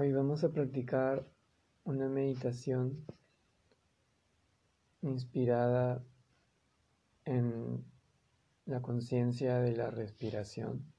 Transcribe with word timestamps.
Hoy 0.00 0.12
vamos 0.12 0.42
a 0.44 0.48
practicar 0.50 1.28
una 1.84 2.08
meditación 2.08 3.04
inspirada 5.02 6.02
en 7.26 7.84
la 8.64 8.80
conciencia 8.80 9.58
de 9.58 9.76
la 9.76 9.90
respiración. 9.90 10.90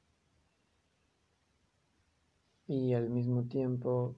Y 2.68 2.93
al 2.93 3.09
mismo 3.09 3.48
tiempo 3.48 4.18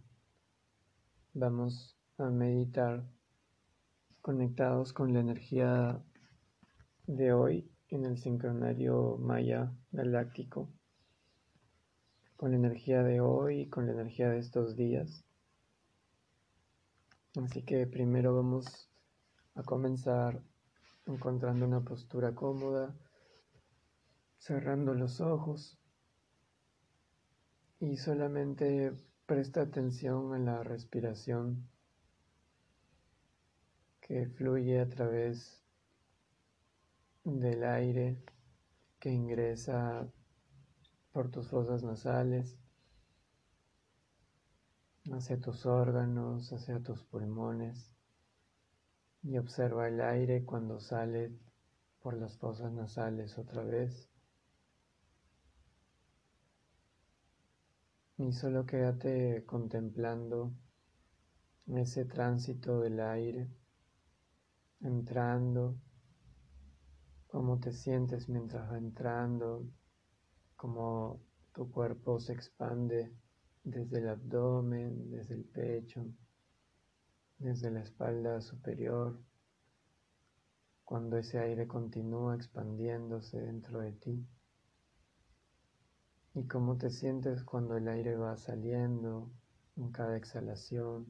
vamos 1.33 1.97
a 2.17 2.29
meditar 2.29 3.05
conectados 4.19 4.91
con 4.91 5.13
la 5.13 5.21
energía 5.21 6.03
de 7.07 7.31
hoy 7.31 7.71
en 7.87 8.03
el 8.03 8.17
sincronario 8.17 9.17
maya 9.17 9.71
galáctico 9.93 10.67
con 12.43 12.51
la 12.51 12.57
energía 12.57 13.03
de 13.03 13.21
hoy 13.21 13.67
con 13.67 13.85
la 13.85 13.93
energía 13.93 14.29
de 14.29 14.39
estos 14.39 14.75
días. 14.75 15.23
Así 17.41 17.61
que 17.61 17.87
primero 17.87 18.35
vamos 18.35 18.89
a 19.55 19.63
comenzar 19.63 20.43
encontrando 21.05 21.65
una 21.65 21.79
postura 21.79 22.35
cómoda, 22.35 22.93
cerrando 24.39 24.93
los 24.93 25.21
ojos 25.21 25.79
y 27.79 27.95
solamente 27.95 28.91
presta 29.25 29.61
atención 29.61 30.33
a 30.33 30.37
la 30.37 30.63
respiración 30.63 31.69
que 34.01 34.27
fluye 34.27 34.81
a 34.81 34.89
través 34.89 35.63
del 37.23 37.63
aire 37.63 38.21
que 38.99 39.11
ingresa 39.11 40.11
por 41.13 41.29
tus 41.29 41.47
fosas 41.47 41.83
nasales, 41.83 42.57
hacia 45.11 45.39
tus 45.39 45.65
órganos, 45.65 46.51
hacia 46.51 46.81
tus 46.81 47.03
pulmones 47.03 47.93
y 49.21 49.37
observa 49.37 49.87
el 49.87 50.01
aire 50.01 50.43
cuando 50.43 50.79
sale 50.79 51.31
por 52.01 52.17
las 52.17 52.37
fosas 52.37 52.73
nasales 52.73 53.37
otra 53.37 53.63
vez. 53.63 54.09
Y 58.17 58.31
solo 58.33 58.65
quédate 58.65 59.45
contemplando 59.45 60.51
ese 61.67 62.05
tránsito 62.05 62.81
del 62.81 62.99
aire, 62.99 63.49
entrando, 64.81 65.77
cómo 67.27 67.59
te 67.59 67.71
sientes 67.71 68.29
mientras 68.29 68.71
va 68.71 68.77
entrando, 68.77 69.65
como 70.63 71.19
tu 71.51 71.69
cuerpo 71.69 72.21
se 72.21 72.31
expande 72.31 73.11
desde 73.65 73.97
el 73.97 74.07
abdomen, 74.07 75.11
desde 75.11 75.33
el 75.33 75.43
pecho, 75.43 76.05
desde 77.37 77.69
la 77.69 77.81
espalda 77.81 78.39
superior, 78.39 79.19
cuando 80.85 81.17
ese 81.17 81.37
aire 81.39 81.67
continúa 81.67 82.35
expandiéndose 82.35 83.41
dentro 83.41 83.81
de 83.81 83.91
ti. 83.91 84.25
Y 86.33 86.47
cómo 86.47 86.77
te 86.77 86.91
sientes 86.91 87.43
cuando 87.43 87.75
el 87.75 87.89
aire 87.89 88.15
va 88.15 88.37
saliendo 88.37 89.29
en 89.75 89.91
cada 89.91 90.15
exhalación, 90.15 91.05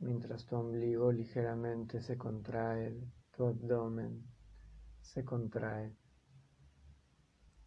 mientras 0.00 0.44
tu 0.44 0.56
ombligo 0.56 1.12
ligeramente 1.12 2.00
se 2.00 2.18
contrae, 2.18 3.00
tu 3.30 3.46
abdomen 3.46 4.24
se 5.02 5.24
contrae 5.24 5.94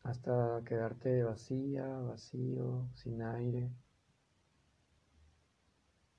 hasta 0.04 0.62
quedarte 0.66 1.24
vacía, 1.24 1.86
vacío, 1.86 2.90
sin 2.96 3.22
aire, 3.22 3.72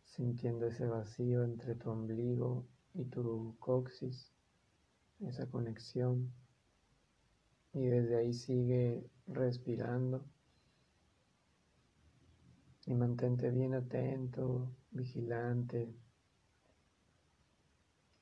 sintiendo 0.05 0.66
ese 0.66 0.86
vacío 0.86 1.42
entre 1.42 1.75
tu 1.75 1.91
ombligo 1.91 2.66
y 2.94 3.05
tu 3.05 3.56
coxis, 3.58 4.32
esa 5.20 5.47
conexión. 5.47 6.32
Y 7.72 7.87
desde 7.87 8.16
ahí 8.16 8.34
sigue 8.34 9.10
respirando 9.26 10.25
y 12.87 12.94
mantente 12.94 13.50
bien 13.50 13.75
atento, 13.75 14.70
vigilante 14.91 15.94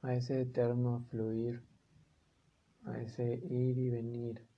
a 0.03 0.15
ese 0.15 0.43
eterno 0.43 1.05
fluir, 1.11 1.63
a 2.85 3.01
ese 3.01 3.35
ir 3.51 3.79
y 3.79 3.91
venir 3.91 4.50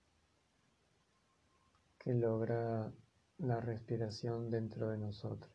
que 2.02 2.12
logra 2.14 2.92
la 3.38 3.60
respiración 3.60 4.50
dentro 4.50 4.90
de 4.90 4.98
nosotros. 4.98 5.51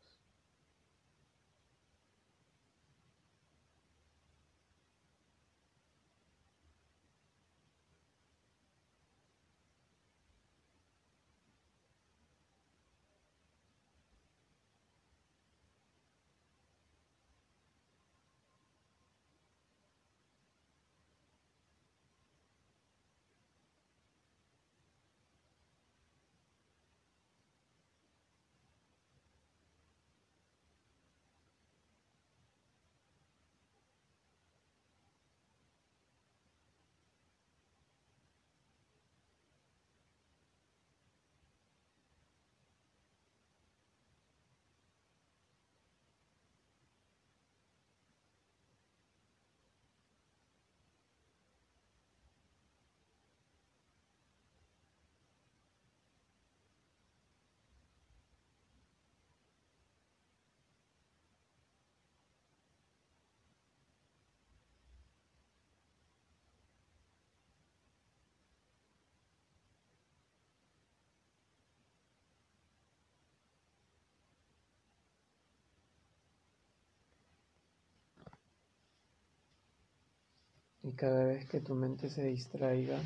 Y 80.88 80.94
cada 80.94 81.26
vez 81.26 81.46
que 81.50 81.60
tu 81.60 81.76
mente 81.76 82.10
se 82.10 82.24
distraiga, 82.24 82.98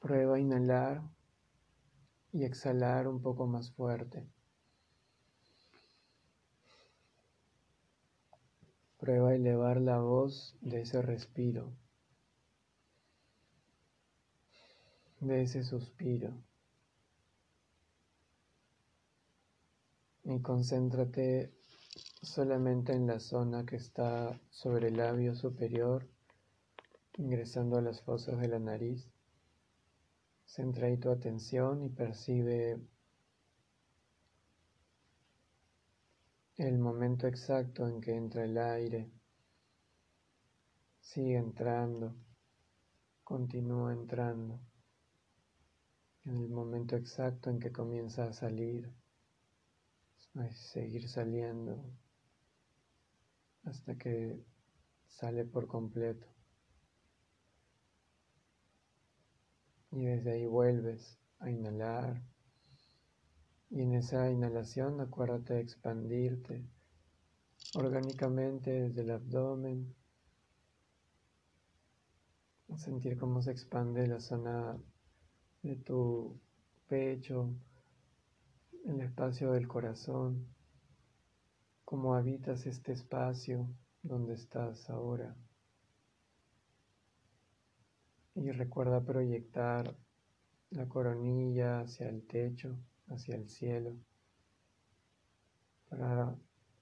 prueba 0.00 0.34
a 0.34 0.40
inhalar 0.40 1.00
y 2.32 2.42
exhalar 2.42 3.06
un 3.06 3.22
poco 3.22 3.46
más 3.46 3.70
fuerte. 3.70 4.26
Prueba 8.98 9.28
a 9.28 9.36
elevar 9.36 9.80
la 9.80 10.00
voz 10.00 10.56
de 10.60 10.80
ese 10.80 11.02
respiro, 11.02 11.72
de 15.20 15.42
ese 15.42 15.62
suspiro. 15.62 16.34
Y 20.24 20.42
concéntrate 20.42 21.52
solamente 22.22 22.92
en 22.92 23.06
la 23.06 23.20
zona 23.20 23.64
que 23.64 23.76
está 23.76 24.40
sobre 24.50 24.88
el 24.88 24.96
labio 24.96 25.36
superior, 25.36 26.08
ingresando 27.18 27.76
a 27.76 27.82
las 27.82 28.00
fosas 28.00 28.40
de 28.40 28.48
la 28.48 28.58
nariz. 28.58 29.10
Centra 30.44 30.86
ahí 30.86 30.96
tu 30.96 31.10
atención 31.10 31.82
y 31.82 31.90
percibe 31.90 32.80
el 36.56 36.78
momento 36.78 37.26
exacto 37.26 37.86
en 37.86 38.00
que 38.00 38.14
entra 38.14 38.44
el 38.44 38.56
aire. 38.56 39.10
Sigue 41.00 41.36
entrando, 41.36 42.14
continúa 43.24 43.92
entrando. 43.92 44.60
En 46.24 46.36
el 46.36 46.48
momento 46.48 46.96
exacto 46.96 47.50
en 47.50 47.58
que 47.58 47.72
comienza 47.72 48.24
a 48.24 48.32
salir 48.32 48.92
a 50.34 50.50
seguir 50.52 51.08
saliendo 51.08 51.82
hasta 53.64 53.96
que 53.96 54.40
sale 55.06 55.44
por 55.44 55.66
completo. 55.66 56.37
Y 59.98 60.04
desde 60.04 60.30
ahí 60.30 60.46
vuelves 60.46 61.18
a 61.40 61.50
inhalar 61.50 62.22
Y 63.68 63.82
en 63.82 63.94
esa 63.94 64.30
inhalación 64.30 65.00
acuérdate 65.00 65.54
de 65.54 65.60
expandirte 65.60 66.64
orgánicamente 67.74 68.70
desde 68.70 69.00
el 69.02 69.10
abdomen. 69.10 69.92
Sentir 72.76 73.18
cómo 73.18 73.42
se 73.42 73.50
expande 73.50 74.06
la 74.06 74.20
zona 74.20 74.78
de 75.62 75.74
tu 75.74 76.40
pecho, 76.86 77.52
el 78.84 79.00
espacio 79.00 79.50
del 79.50 79.66
corazón, 79.66 80.46
cómo 81.84 82.14
habitas 82.14 82.66
este 82.66 82.92
espacio 82.92 83.68
donde 84.04 84.34
estás 84.34 84.88
ahora. 84.90 85.34
Y 88.40 88.52
recuerda 88.52 89.04
proyectar 89.04 89.96
la 90.70 90.88
coronilla 90.88 91.80
hacia 91.80 92.08
el 92.08 92.24
techo, 92.24 92.78
hacia 93.08 93.34
el 93.34 93.48
cielo, 93.48 93.96
para 95.88 96.36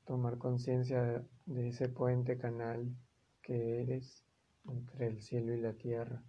tomar 0.05 0.37
conciencia 0.37 1.25
de 1.47 1.69
ese 1.69 1.88
puente 1.88 2.37
canal 2.37 2.94
que 3.41 3.81
eres 3.81 4.23
entre 4.69 5.06
el 5.06 5.23
cielo 5.23 5.55
y 5.55 5.61
la 5.62 5.73
tierra. 5.73 6.23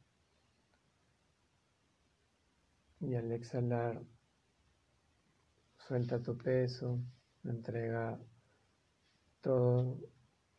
Y 3.02 3.14
al 3.16 3.30
exhalar, 3.34 4.02
suelta 5.78 6.22
tu 6.22 6.38
peso, 6.38 7.02
entrega 7.44 8.18
todo 9.42 10.00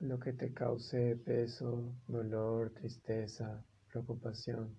lo 0.00 0.18
que 0.20 0.34
te 0.34 0.52
cause 0.52 1.16
peso, 1.16 1.94
dolor, 2.06 2.70
tristeza, 2.74 3.64
preocupación. 4.02 4.76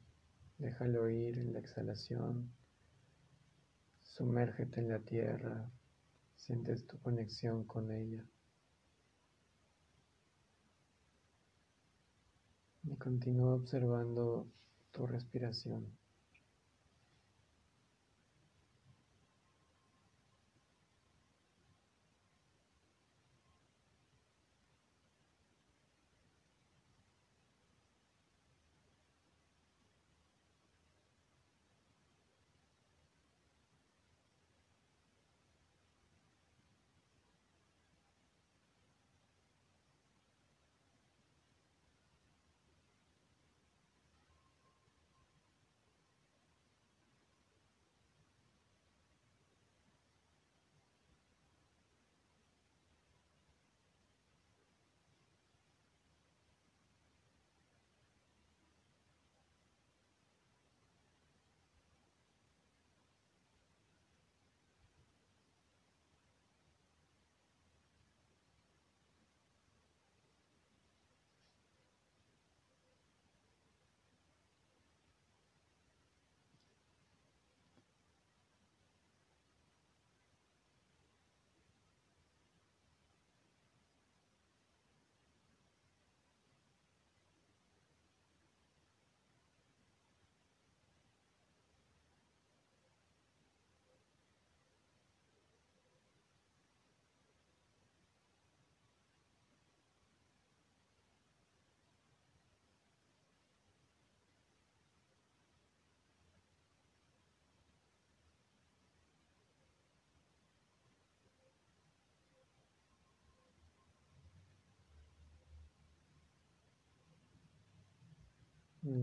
Déjalo 0.57 1.09
ir 1.09 1.37
en 1.37 1.53
la 1.53 1.59
exhalación. 1.59 2.49
Sumérgete 4.01 4.79
en 4.79 4.89
la 4.89 4.99
tierra. 4.99 5.69
Sientes 6.35 6.87
tu 6.87 6.97
conexión 7.01 7.65
con 7.65 7.91
ella. 7.91 8.25
Y 12.83 12.95
continúa 12.95 13.55
observando 13.55 14.47
tu 14.91 15.05
respiración. 15.05 15.98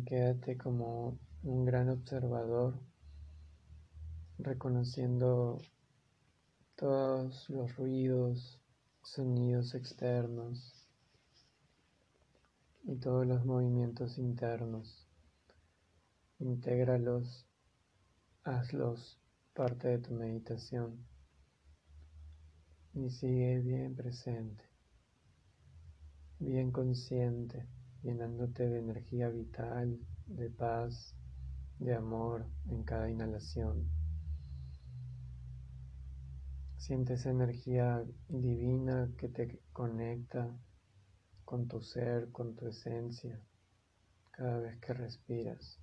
Quédate 0.04 0.56
como 0.56 1.16
un 1.44 1.64
gran 1.64 1.88
observador, 1.90 2.76
reconociendo 4.36 5.58
todos 6.74 7.48
los 7.48 7.76
ruidos, 7.76 8.60
sonidos 9.04 9.76
externos 9.76 10.88
y 12.82 12.96
todos 12.96 13.28
los 13.28 13.44
movimientos 13.44 14.18
internos. 14.18 15.06
Intégralos, 16.40 17.46
hazlos 18.42 19.20
parte 19.54 19.86
de 19.86 19.98
tu 19.98 20.14
meditación 20.14 20.98
y 22.92 23.08
sigue 23.10 23.60
bien 23.60 23.94
presente, 23.94 24.64
bien 26.40 26.72
consciente 26.72 27.75
llenándote 28.06 28.68
de 28.68 28.78
energía 28.78 29.28
vital, 29.30 29.98
de 30.26 30.48
paz, 30.48 31.16
de 31.80 31.92
amor 31.92 32.46
en 32.68 32.84
cada 32.84 33.10
inhalación. 33.10 33.90
Siente 36.76 37.14
esa 37.14 37.30
energía 37.30 38.04
divina 38.28 39.10
que 39.18 39.28
te 39.28 39.60
conecta 39.72 40.56
con 41.44 41.66
tu 41.66 41.80
ser, 41.82 42.30
con 42.30 42.54
tu 42.54 42.68
esencia, 42.68 43.40
cada 44.30 44.60
vez 44.60 44.78
que 44.78 44.94
respiras. 44.94 45.80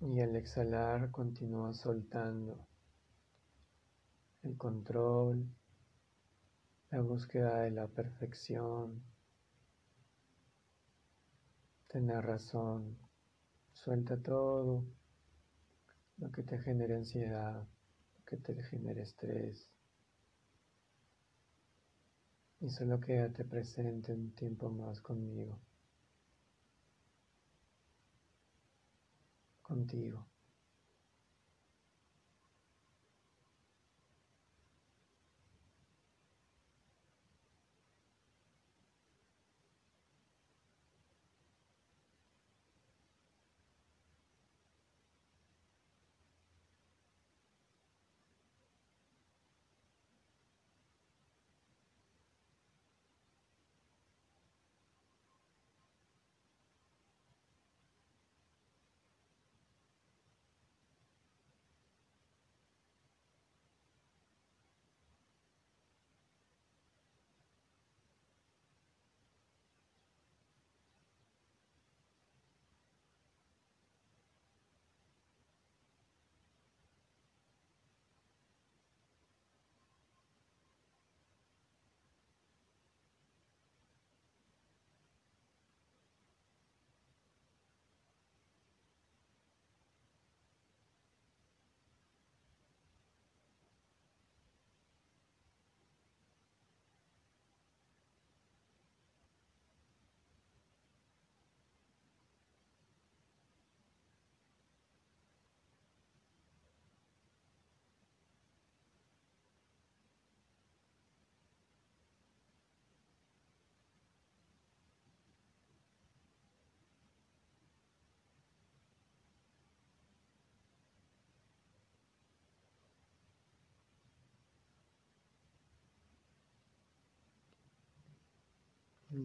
Y 0.00 0.20
al 0.20 0.34
exhalar 0.34 1.10
continúa 1.10 1.74
soltando 1.74 2.66
el 4.44 4.56
control, 4.56 5.46
la 6.90 7.00
búsqueda 7.02 7.60
de 7.60 7.70
la 7.70 7.86
perfección, 7.86 9.02
tener 11.88 12.24
razón, 12.24 12.96
suelta 13.72 14.16
todo 14.22 14.84
lo 16.16 16.30
que 16.32 16.42
te 16.42 16.58
genere 16.58 16.94
ansiedad, 16.94 17.60
lo 17.62 18.24
que 18.24 18.36
te 18.38 18.62
genere 18.62 19.02
estrés. 19.02 19.70
Y 22.60 22.70
solo 22.70 22.98
quédate 23.00 23.44
presente 23.44 24.12
un 24.12 24.32
tiempo 24.34 24.70
más 24.70 25.00
conmigo, 25.00 25.60
contigo. 29.62 30.27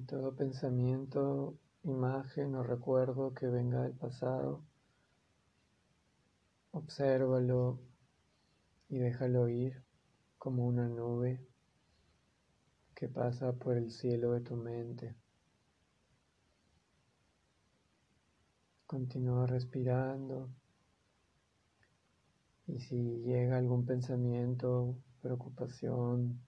Todo 0.02 0.36
pensamiento, 0.36 1.58
imagen 1.84 2.56
o 2.56 2.64
recuerdo 2.64 3.34
que 3.34 3.48
venga 3.48 3.84
del 3.84 3.94
pasado, 3.94 4.64
obsérvalo 6.72 7.80
y 8.90 8.98
déjalo 8.98 9.48
ir 9.50 9.84
como 10.38 10.66
una 10.66 10.90
nube 10.90 11.46
que 12.96 13.08
pasa 13.08 13.54
por 13.54 13.78
el 13.78 13.92
cielo 13.92 14.32
de 14.32 14.42
tu 14.42 14.56
mente. 14.56 15.16
Continúa 18.88 19.46
respirando 19.46 20.50
y 22.68 22.80
si 22.80 23.22
llega 23.22 23.58
algún 23.58 23.86
pensamiento, 23.86 24.96
preocupación 25.22 26.40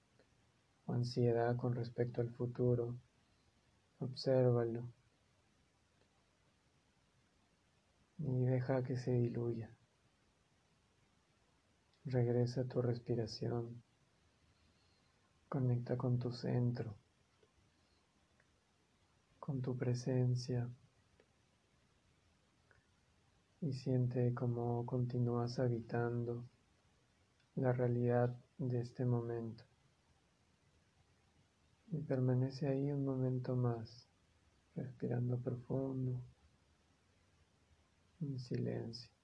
o 0.86 0.94
ansiedad 0.94 1.56
con 1.56 1.74
respecto 1.74 2.22
al 2.22 2.30
futuro, 2.30 2.96
obsérvalo 4.06 4.84
y 8.18 8.46
deja 8.46 8.84
que 8.84 8.98
se 8.98 9.12
diluya. 9.12 9.70
Regresa 12.06 12.62
a 12.62 12.66
tu 12.66 12.82
respiración. 12.82 13.82
Conecta 15.50 15.98
con 15.98 16.20
tu 16.20 16.32
centro, 16.32 16.96
con 19.40 19.62
tu 19.62 19.78
presencia 19.78 20.70
y 23.62 23.74
siente 23.74 24.34
cómo 24.34 24.86
continúas 24.86 25.60
habitando 25.60 26.44
la 27.56 27.72
realidad 27.72 28.36
de 28.58 28.82
este 28.82 29.06
momento. 29.06 29.64
Y 31.96 32.02
permanece 32.02 32.68
ahí 32.68 32.92
un 32.92 33.06
momento 33.06 33.56
más, 33.56 34.10
respirando 34.76 35.40
profundo, 35.40 36.22
en 38.20 38.38
silencio. 38.38 39.15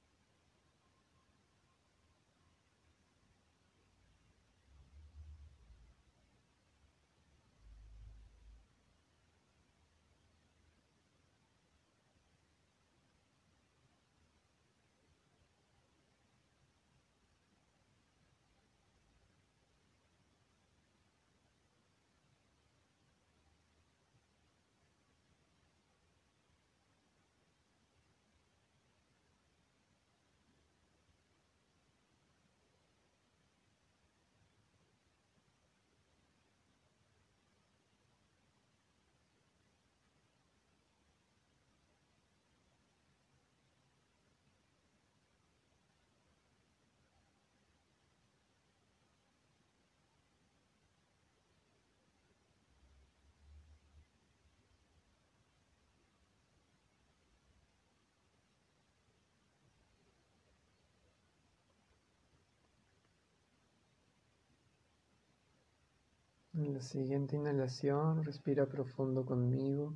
En 66.62 66.76
la 66.76 66.82
siguiente 66.82 67.36
inhalación, 67.36 68.24
respira 68.24 68.68
profundo 68.68 69.26
conmigo. 69.26 69.96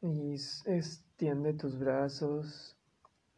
Y 0.00 0.34
extiende 0.66 1.54
tus 1.54 1.76
brazos 1.76 2.76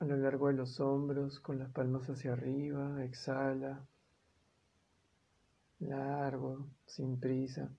a 0.01 0.05
lo 0.05 0.19
largo 0.19 0.49
de 0.49 0.53
los 0.53 0.81
hombros 0.81 1.41
con 1.41 1.59
las 1.59 1.71
palmas 1.71 2.11
hacia 2.11 2.35
arriba. 2.35 3.03
Exhala. 3.05 3.89
Largo, 5.79 6.69
sin 6.85 7.19
prisa. 7.19 7.71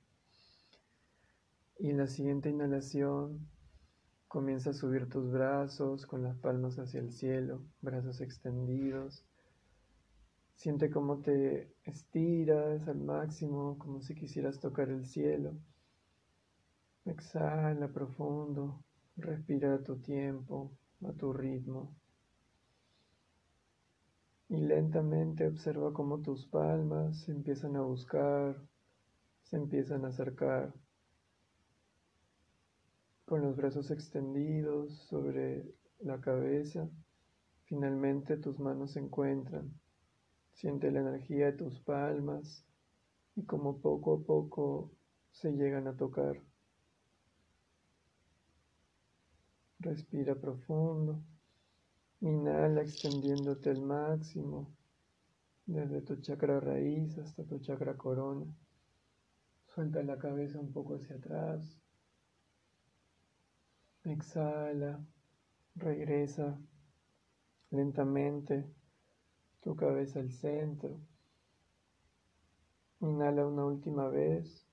Y 1.78 1.92
en 1.92 2.00
la 2.00 2.08
siguiente 2.08 2.50
inhalación, 2.50 3.48
comienza 4.28 4.72
a 4.72 4.74
subir 4.74 5.08
tus 5.08 5.32
brazos 5.32 6.08
con 6.08 6.24
las 6.24 6.36
palmas 6.36 6.80
hacia 6.80 7.00
el 7.00 7.14
cielo, 7.14 7.62
brazos 7.80 8.22
extendidos. 8.22 9.24
Siente 10.56 10.90
cómo 10.90 11.20
te 11.20 11.74
estiras 11.84 12.88
al 12.88 13.00
máximo, 13.00 13.78
como 13.78 14.02
si 14.02 14.16
quisieras 14.16 14.60
tocar 14.60 14.90
el 14.90 15.06
cielo. 15.06 15.54
Exhala 17.06 17.90
profundo, 17.90 18.82
respira 19.18 19.76
a 19.76 19.84
tu 19.84 19.98
tiempo, 19.98 20.72
a 21.04 21.12
tu 21.12 21.34
ritmo. 21.34 21.94
Y 24.48 24.58
lentamente 24.58 25.48
observa 25.48 25.92
cómo 25.92 26.22
tus 26.22 26.46
palmas 26.46 27.18
se 27.22 27.32
empiezan 27.32 27.76
a 27.76 27.82
buscar, 27.82 28.56
se 29.42 29.58
empiezan 29.58 30.06
a 30.06 30.10
acercar. 30.10 30.74
Con 33.26 33.42
los 33.42 33.56
brazos 33.58 33.92
extendidos 33.92 34.94
sobre 35.08 35.74
la 36.00 36.22
cabeza, 36.22 36.88
finalmente 37.66 38.38
tus 38.38 38.60
manos 38.60 38.92
se 38.92 39.00
encuentran 39.00 39.74
Siente 40.54 40.92
la 40.92 41.02
energía 41.02 41.48
de 41.48 41.54
tus 41.54 41.80
palmas 41.82 42.66
y 43.36 43.44
como 43.44 43.80
poco 43.80 44.16
a 44.16 44.24
poco 44.24 44.92
se 45.32 45.52
llegan 45.52 45.88
a 45.88 45.98
tocar. 45.98 46.42
Respira 49.80 50.36
profundo. 50.36 51.22
Inhala 52.22 52.82
extendiéndote 52.82 53.70
al 53.70 53.82
máximo, 53.82 54.74
desde 55.66 56.02
tu 56.02 56.16
chakra 56.22 56.62
raíz 56.62 57.18
hasta 57.18 57.44
tu 57.44 57.60
chakra 57.60 57.98
corona. 57.98 58.46
Suelta 59.66 60.02
la 60.04 60.18
cabeza 60.18 60.58
un 60.60 60.72
poco 60.72 60.96
hacia 60.96 61.18
atrás. 61.18 61.78
Exhala, 64.06 65.04
regresa 65.76 66.58
lentamente 67.72 68.66
tu 69.64 69.76
cabeza 69.76 70.20
al 70.20 70.32
centro. 70.32 71.00
Inhala 73.00 73.48
una 73.48 73.66
última 73.66 74.10
vez, 74.10 74.68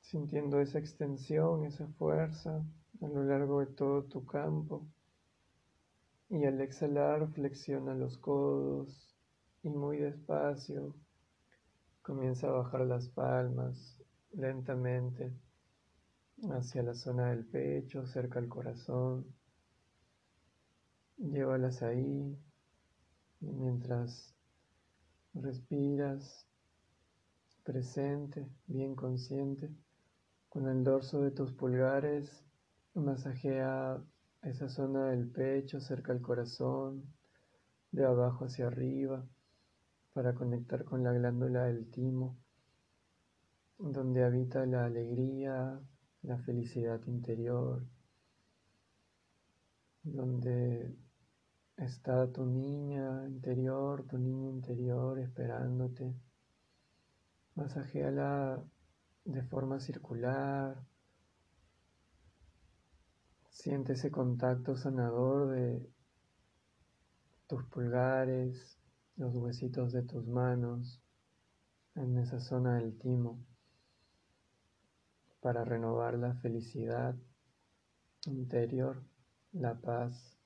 sintiendo 0.00 0.60
esa 0.60 0.78
extensión, 0.78 1.64
esa 1.64 1.86
fuerza 1.98 2.64
a 3.00 3.08
lo 3.08 3.24
largo 3.24 3.60
de 3.60 3.66
todo 3.66 4.04
tu 4.04 4.24
campo. 4.26 4.86
Y 6.30 6.44
al 6.44 6.60
exhalar, 6.60 7.28
flexiona 7.32 7.94
los 7.94 8.18
codos 8.18 9.16
y 9.62 9.70
muy 9.70 9.98
despacio 9.98 10.94
comienza 12.02 12.48
a 12.48 12.52
bajar 12.52 12.86
las 12.86 13.06
palmas 13.10 14.00
lentamente 14.32 15.30
hacia 16.50 16.82
la 16.82 16.94
zona 16.94 17.30
del 17.30 17.44
pecho, 17.44 18.06
cerca 18.06 18.38
al 18.38 18.48
corazón. 18.48 19.26
Llévalas 21.18 21.82
ahí 21.82 22.34
mientras 23.40 24.34
respiras 25.34 26.46
presente, 27.64 28.48
bien 28.66 28.94
consciente, 28.94 29.70
con 30.48 30.68
el 30.68 30.84
dorso 30.84 31.20
de 31.20 31.30
tus 31.30 31.52
pulgares 31.52 32.44
masajea 32.94 34.02
esa 34.42 34.68
zona 34.68 35.10
del 35.10 35.28
pecho 35.28 35.80
cerca 35.80 36.12
al 36.12 36.22
corazón, 36.22 37.04
de 37.92 38.04
abajo 38.04 38.46
hacia 38.46 38.66
arriba, 38.66 39.26
para 40.12 40.34
conectar 40.34 40.84
con 40.84 41.04
la 41.04 41.12
glándula 41.12 41.64
del 41.64 41.90
timo, 41.90 42.36
donde 43.78 44.24
habita 44.24 44.66
la 44.66 44.86
alegría, 44.86 45.80
la 46.22 46.38
felicidad 46.38 47.00
interior, 47.06 47.84
donde 50.02 50.96
Está 51.78 52.30
tu 52.32 52.44
niña 52.44 53.26
interior, 53.28 54.04
tu 54.06 54.18
niño 54.18 54.50
interior 54.50 55.18
esperándote. 55.20 56.12
Masajéala 57.54 58.62
de 59.24 59.42
forma 59.44 59.80
circular. 59.80 60.84
Siente 63.48 63.92
ese 63.92 64.10
contacto 64.10 64.76
sanador 64.76 65.50
de 65.50 65.88
tus 67.46 67.64
pulgares, 67.66 68.78
los 69.16 69.34
huesitos 69.34 69.92
de 69.92 70.02
tus 70.02 70.26
manos, 70.26 71.00
en 71.94 72.18
esa 72.18 72.40
zona 72.40 72.74
del 72.76 72.98
timo 72.98 73.44
para 75.40 75.64
renovar 75.64 76.18
la 76.18 76.34
felicidad 76.34 77.14
interior, 78.26 79.02
la 79.52 79.80
paz, 79.80 80.37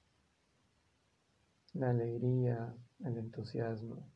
la 1.75 1.91
alegría, 1.91 2.75
el 3.05 3.19
entusiasmo. 3.19 4.09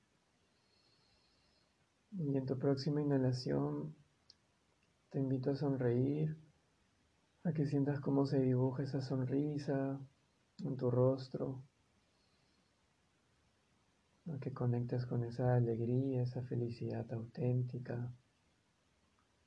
Y 2.12 2.36
en 2.36 2.46
tu 2.46 2.58
próxima 2.58 3.00
inhalación 3.00 3.94
te 5.10 5.18
invito 5.18 5.50
a 5.50 5.56
sonreír, 5.56 6.36
a 7.44 7.52
que 7.52 7.66
sientas 7.66 8.00
cómo 8.00 8.26
se 8.26 8.40
dibuja 8.40 8.82
esa 8.82 9.00
sonrisa 9.00 10.00
en 10.58 10.76
tu 10.76 10.90
rostro, 10.90 11.62
a 14.32 14.38
que 14.38 14.52
conectes 14.52 15.06
con 15.06 15.24
esa 15.24 15.54
alegría, 15.54 16.22
esa 16.22 16.42
felicidad 16.42 17.10
auténtica 17.12 18.12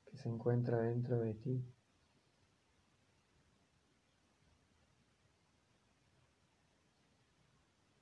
que 0.05 0.17
se 0.17 0.29
encuentra 0.29 0.81
dentro 0.81 1.19
de 1.19 1.33
ti. 1.33 1.65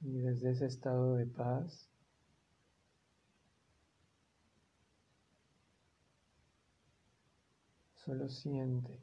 Y 0.08 0.18
desde 0.22 0.50
ese 0.50 0.66
estado 0.66 1.18
de 1.18 1.28
paz, 1.28 1.88
solo 7.96 8.30
siente. 8.30 8.98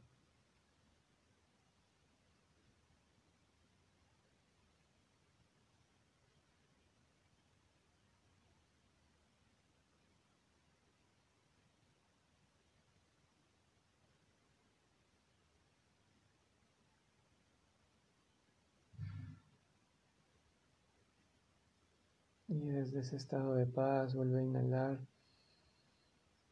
Y 22.49 22.55
desde 22.85 23.01
ese 23.01 23.17
estado 23.17 23.55
de 23.55 23.65
paz 23.65 24.15
vuelve 24.15 24.41
a 24.41 24.45
inhalar. 24.45 25.01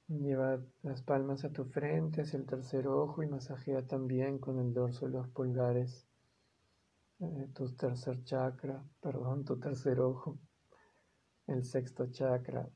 Lleva 0.08 0.60
las 0.82 1.02
palmas 1.02 1.44
a 1.44 1.52
tu 1.52 1.66
frente, 1.66 2.22
hacia 2.22 2.38
el 2.38 2.46
tercer 2.46 2.88
ojo 2.88 3.22
y 3.22 3.26
masajea 3.26 3.86
también 3.86 4.38
con 4.38 4.58
el 4.58 4.72
dorso 4.72 5.06
de 5.06 5.12
los 5.12 5.28
pulgares 5.28 6.06
eh, 7.20 7.48
tu 7.54 7.68
tercer 7.76 8.24
chakra, 8.24 8.82
perdón, 9.00 9.44
tu 9.44 9.58
tercer 9.60 10.00
ojo, 10.00 10.38
el 11.46 11.64
sexto 11.64 12.10
chakra, 12.10 12.68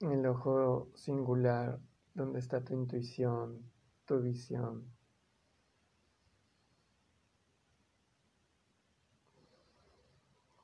el 0.00 0.26
ojo 0.26 0.90
singular 0.96 1.80
donde 2.12 2.40
está 2.40 2.62
tu 2.62 2.74
intuición, 2.74 3.70
tu 4.04 4.20
visión. 4.20 4.97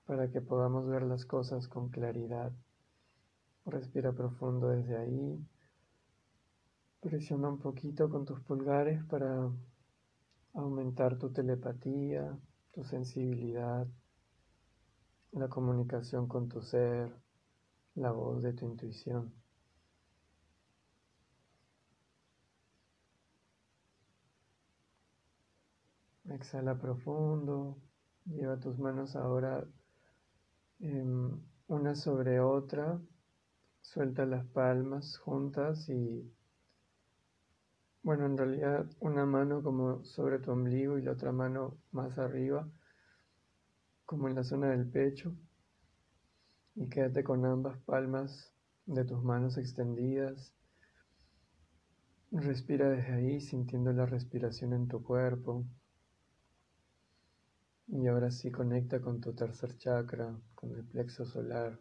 Para 0.06 0.30
que 0.30 0.40
podamos 0.40 0.86
ver 0.86 1.02
las 1.02 1.24
cosas 1.24 1.68
con 1.68 1.88
claridad. 1.88 2.52
Respira 3.66 4.12
profundo 4.12 4.68
desde 4.68 4.96
ahí. 4.96 5.46
Presiona 7.00 7.48
un 7.48 7.58
poquito 7.58 8.10
con 8.10 8.24
tus 8.24 8.40
pulgares 8.40 9.02
para 9.04 9.50
aumentar 10.54 11.18
tu 11.18 11.30
telepatía, 11.30 12.38
tu 12.72 12.84
sensibilidad, 12.84 13.86
la 15.32 15.48
comunicación 15.48 16.28
con 16.28 16.48
tu 16.48 16.62
ser, 16.62 17.12
la 17.94 18.12
voz 18.12 18.42
de 18.42 18.52
tu 18.52 18.66
intuición. 18.66 19.32
Exhala 26.26 26.76
profundo, 26.78 27.78
lleva 28.26 28.58
tus 28.58 28.78
manos 28.78 29.14
ahora 29.14 29.66
una 31.68 31.94
sobre 31.94 32.40
otra, 32.40 33.00
suelta 33.80 34.26
las 34.26 34.44
palmas 34.46 35.16
juntas 35.18 35.88
y, 35.88 36.30
bueno, 38.02 38.26
en 38.26 38.36
realidad 38.36 38.86
una 39.00 39.24
mano 39.24 39.62
como 39.62 40.04
sobre 40.04 40.38
tu 40.40 40.50
ombligo 40.50 40.98
y 40.98 41.02
la 41.02 41.12
otra 41.12 41.32
mano 41.32 41.78
más 41.90 42.18
arriba, 42.18 42.68
como 44.04 44.28
en 44.28 44.34
la 44.34 44.44
zona 44.44 44.70
del 44.70 44.86
pecho, 44.86 45.34
y 46.74 46.88
quédate 46.88 47.24
con 47.24 47.46
ambas 47.46 47.78
palmas 47.80 48.52
de 48.84 49.04
tus 49.04 49.22
manos 49.22 49.56
extendidas. 49.56 50.54
Respira 52.30 52.90
desde 52.90 53.12
ahí 53.12 53.40
sintiendo 53.40 53.92
la 53.92 54.04
respiración 54.04 54.74
en 54.74 54.88
tu 54.88 55.02
cuerpo. 55.02 55.64
Y 57.86 58.06
ahora 58.06 58.30
sí 58.30 58.50
conecta 58.50 59.00
con 59.00 59.20
tu 59.20 59.34
tercer 59.34 59.76
chakra, 59.76 60.34
con 60.54 60.74
el 60.74 60.84
plexo 60.84 61.24
solar. 61.24 61.78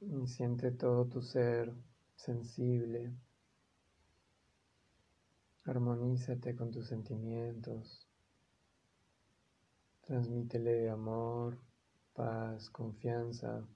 Y 0.00 0.26
siente 0.28 0.70
todo 0.70 1.06
tu 1.06 1.22
ser 1.22 1.74
sensible. 2.14 3.12
Armonízate 5.64 6.54
con 6.54 6.70
tus 6.70 6.86
sentimientos. 6.86 8.06
Transmítele 10.02 10.88
amor, 10.88 11.58
paz, 12.14 12.70
confianza 12.70 13.66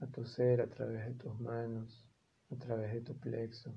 a 0.00 0.06
tu 0.06 0.24
ser 0.24 0.62
a 0.62 0.66
través 0.68 1.06
de 1.06 1.14
tus 1.14 1.38
manos, 1.38 2.06
a 2.50 2.56
través 2.56 2.92
de 2.94 3.02
tu 3.02 3.18
plexo. 3.18 3.76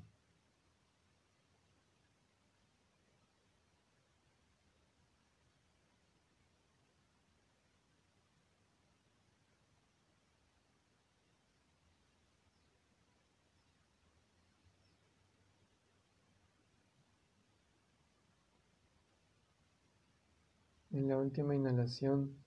En 20.98 21.06
la 21.06 21.16
última 21.16 21.54
inhalación 21.54 22.44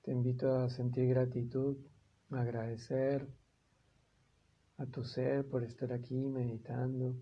te 0.00 0.10
invito 0.10 0.50
a 0.50 0.70
sentir 0.70 1.10
gratitud, 1.10 1.76
a 2.30 2.40
agradecer 2.40 3.28
a 4.78 4.86
tu 4.86 5.04
ser 5.04 5.46
por 5.46 5.62
estar 5.62 5.92
aquí 5.92 6.14
meditando, 6.14 7.14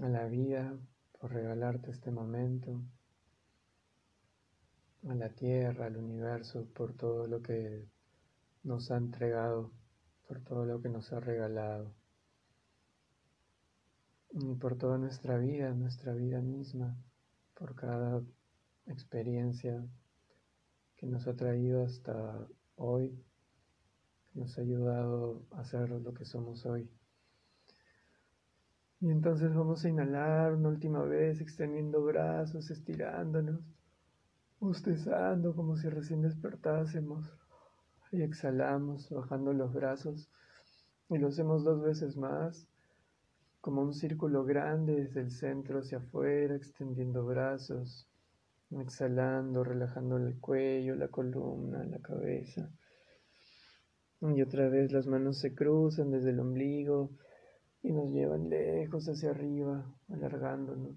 a 0.00 0.08
la 0.08 0.26
vida 0.26 0.78
por 1.18 1.32
regalarte 1.32 1.90
este 1.90 2.12
momento, 2.12 2.80
a 5.08 5.16
la 5.16 5.30
tierra, 5.30 5.86
al 5.86 5.96
universo 5.96 6.68
por 6.72 6.94
todo 6.94 7.26
lo 7.26 7.42
que 7.42 7.88
nos 8.62 8.92
ha 8.92 8.98
entregado, 8.98 9.72
por 10.28 10.44
todo 10.44 10.64
lo 10.64 10.80
que 10.80 10.90
nos 10.90 11.12
ha 11.12 11.18
regalado 11.18 11.92
y 14.30 14.54
por 14.54 14.78
toda 14.78 14.96
nuestra 14.96 15.38
vida, 15.38 15.74
nuestra 15.74 16.14
vida 16.14 16.40
misma, 16.40 16.96
por 17.54 17.74
cada 17.74 18.22
experiencia 18.92 19.84
que 20.96 21.06
nos 21.06 21.26
ha 21.26 21.34
traído 21.36 21.84
hasta 21.84 22.46
hoy, 22.76 23.22
que 24.32 24.40
nos 24.40 24.58
ha 24.58 24.62
ayudado 24.62 25.42
a 25.50 25.64
ser 25.64 25.90
lo 25.90 26.12
que 26.14 26.24
somos 26.24 26.66
hoy. 26.66 26.90
Y 29.00 29.10
entonces 29.10 29.54
vamos 29.54 29.84
a 29.84 29.88
inhalar 29.88 30.54
una 30.54 30.70
última 30.70 31.02
vez, 31.02 31.40
extendiendo 31.40 32.02
brazos, 32.02 32.68
estirándonos, 32.70 33.60
bostezando 34.58 35.54
como 35.54 35.76
si 35.76 35.88
recién 35.88 36.20
despertásemos. 36.20 37.30
Y 38.10 38.22
exhalamos, 38.22 39.08
bajando 39.10 39.52
los 39.52 39.72
brazos. 39.72 40.28
Y 41.10 41.18
lo 41.18 41.28
hacemos 41.28 41.62
dos 41.62 41.80
veces 41.80 42.16
más, 42.16 42.66
como 43.60 43.82
un 43.82 43.94
círculo 43.94 44.44
grande 44.44 44.96
desde 44.96 45.20
el 45.20 45.30
centro 45.30 45.78
hacia 45.78 45.98
afuera, 45.98 46.56
extendiendo 46.56 47.24
brazos, 47.24 48.07
Exhalando, 48.70 49.64
relajando 49.64 50.18
el 50.18 50.38
cuello, 50.38 50.94
la 50.94 51.08
columna, 51.08 51.84
la 51.84 51.98
cabeza. 52.00 52.70
Y 54.20 54.42
otra 54.42 54.68
vez 54.68 54.92
las 54.92 55.06
manos 55.06 55.38
se 55.38 55.54
cruzan 55.54 56.10
desde 56.10 56.30
el 56.30 56.40
ombligo 56.40 57.10
y 57.82 57.92
nos 57.92 58.10
llevan 58.10 58.50
lejos 58.50 59.08
hacia 59.08 59.30
arriba, 59.30 59.90
alargándonos, 60.08 60.96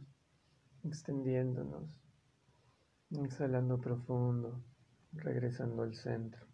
extendiéndonos. 0.84 1.98
Exhalando 3.12 3.80
profundo, 3.80 4.64
regresando 5.14 5.84
al 5.84 5.96
centro. 5.96 6.48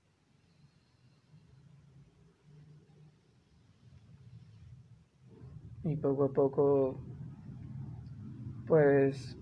Y 5.84 5.96
poco 5.96 6.26
a 6.26 6.34
poco, 6.34 7.00
pues 8.68 9.38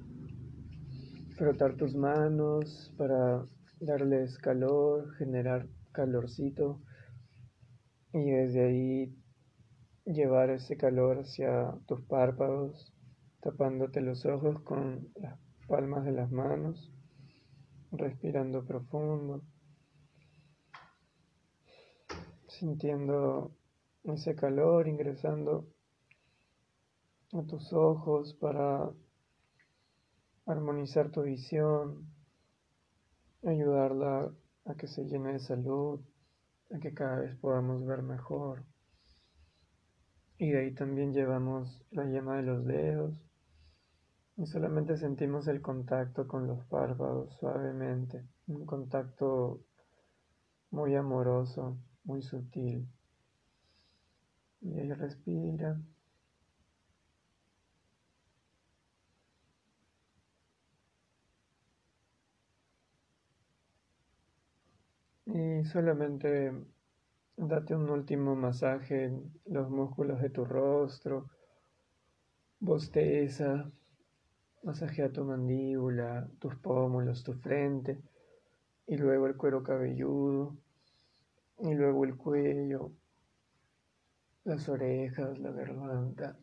frotar 1.35 1.75
tus 1.75 1.95
manos 1.95 2.93
para 2.97 3.45
darles 3.79 4.37
calor, 4.37 5.13
generar 5.17 5.67
calorcito 5.91 6.81
y 8.13 8.31
desde 8.31 8.65
ahí 8.65 9.15
llevar 10.05 10.49
ese 10.49 10.77
calor 10.77 11.19
hacia 11.19 11.73
tus 11.87 12.01
párpados, 12.03 12.93
tapándote 13.41 14.01
los 14.01 14.25
ojos 14.25 14.61
con 14.61 15.09
las 15.15 15.37
palmas 15.67 16.05
de 16.05 16.13
las 16.13 16.31
manos, 16.31 16.93
respirando 17.91 18.65
profundo, 18.65 19.41
sintiendo 22.47 23.51
ese 24.03 24.35
calor 24.35 24.87
ingresando 24.87 25.67
a 27.33 27.43
tus 27.43 27.73
ojos 27.73 28.33
para 28.35 28.91
armonizar 30.45 31.11
tu 31.11 31.23
visión, 31.23 32.07
ayudarla 33.43 34.31
a 34.65 34.75
que 34.75 34.87
se 34.87 35.05
llene 35.05 35.33
de 35.33 35.39
salud, 35.39 35.99
a 36.71 36.79
que 36.79 36.93
cada 36.93 37.19
vez 37.19 37.35
podamos 37.37 37.85
ver 37.85 38.01
mejor. 38.01 38.63
Y 40.37 40.51
de 40.51 40.59
ahí 40.59 40.73
también 40.73 41.13
llevamos 41.13 41.83
la 41.91 42.05
yema 42.05 42.37
de 42.37 42.43
los 42.43 42.65
dedos 42.65 43.25
y 44.37 44.45
solamente 44.47 44.97
sentimos 44.97 45.47
el 45.47 45.61
contacto 45.61 46.27
con 46.27 46.45
los 46.45 46.65
párpados 46.65 47.33
suavemente, 47.39 48.25
un 48.47 48.65
contacto 48.65 49.61
muy 50.71 50.93
amoroso, 50.95 51.77
muy 52.03 52.21
sutil. 52.21 52.85
Y 54.61 54.77
ahí 54.77 54.91
respira. 54.91 55.79
Y 65.25 65.63
solamente 65.65 66.53
date 67.35 67.75
un 67.75 67.89
último 67.89 68.35
masaje 68.35 69.05
en 69.05 69.33
los 69.45 69.69
músculos 69.69 70.21
de 70.21 70.29
tu 70.29 70.45
rostro, 70.45 71.29
bosteza, 72.59 73.71
masajea 74.63 75.11
tu 75.11 75.23
mandíbula, 75.23 76.29
tus 76.39 76.55
pómulos, 76.55 77.23
tu 77.23 77.33
frente, 77.33 78.01
y 78.87 78.97
luego 78.97 79.27
el 79.27 79.35
cuero 79.35 79.63
cabelludo, 79.63 80.55
y 81.59 81.73
luego 81.73 82.05
el 82.05 82.15
cuello, 82.15 82.91
las 84.43 84.69
orejas, 84.69 85.39
la 85.39 85.51
garganta. 85.51 86.37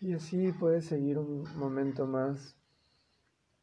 Y 0.00 0.12
así 0.12 0.52
puedes 0.52 0.84
seguir 0.84 1.18
un 1.18 1.44
momento 1.56 2.06
más 2.06 2.56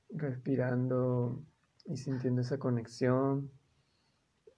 respirando 0.09 1.41
y 1.85 1.97
sintiendo 1.97 2.41
esa 2.41 2.57
conexión 2.57 3.51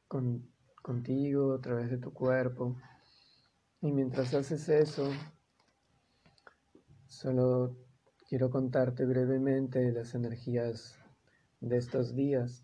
con, 0.08 0.50
contigo 0.82 1.54
a 1.54 1.62
través 1.62 1.90
de 1.90 1.98
tu 1.98 2.14
cuerpo. 2.14 2.78
Y 3.82 3.92
mientras 3.92 4.34
haces 4.34 4.70
eso, 4.70 5.12
solo 7.08 7.76
quiero 8.28 8.50
contarte 8.50 9.06
brevemente 9.06 9.92
las 9.92 10.16
energías 10.16 10.98
de 11.60 11.78
estos 11.78 12.16
días 12.16 12.64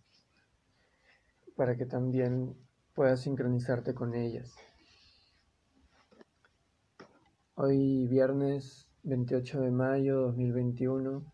para 1.55 1.75
que 1.75 1.85
también 1.85 2.55
puedas 2.93 3.21
sincronizarte 3.21 3.93
con 3.93 4.15
ellas. 4.15 4.55
Hoy 7.55 8.07
viernes 8.07 8.87
28 9.03 9.61
de 9.61 9.71
mayo 9.71 10.21
2021 10.21 11.32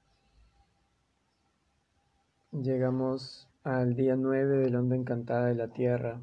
Llegamos 2.51 3.47
al 3.63 3.95
día 3.95 4.15
9 4.15 4.57
de 4.57 4.71
la 4.71 4.79
onda 4.79 4.95
encantada 4.95 5.45
de 5.45 5.53
la 5.53 5.67
Tierra 5.67 6.19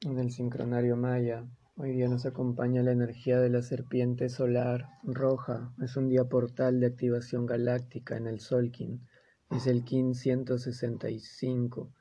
en 0.00 0.18
el 0.18 0.32
sincronario 0.32 0.96
maya. 0.96 1.46
Hoy 1.76 1.92
día 1.92 2.08
nos 2.08 2.26
acompaña 2.26 2.82
la 2.82 2.90
energía 2.90 3.38
de 3.38 3.48
la 3.48 3.62
serpiente 3.62 4.28
solar 4.28 4.88
roja. 5.04 5.72
Es 5.80 5.96
un 5.96 6.08
día 6.08 6.24
portal 6.24 6.80
de 6.80 6.88
activación 6.88 7.46
galáctica 7.46 8.16
en 8.16 8.26
el 8.26 8.40
Solkin. 8.40 9.06
Es 9.52 9.68
el 9.68 9.84
Kin 9.84 10.16
165. 10.16 11.92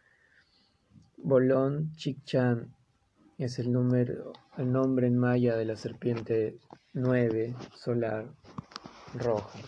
Bolón 1.18 1.92
Chikchan 1.94 2.74
es 3.38 3.60
el, 3.60 3.72
número, 3.72 4.34
el 4.58 4.72
nombre 4.72 5.06
en 5.06 5.20
maya 5.20 5.56
de 5.56 5.66
la 5.66 5.76
serpiente 5.76 6.58
9 6.94 7.56
solar 7.76 8.34
roja 9.14 9.60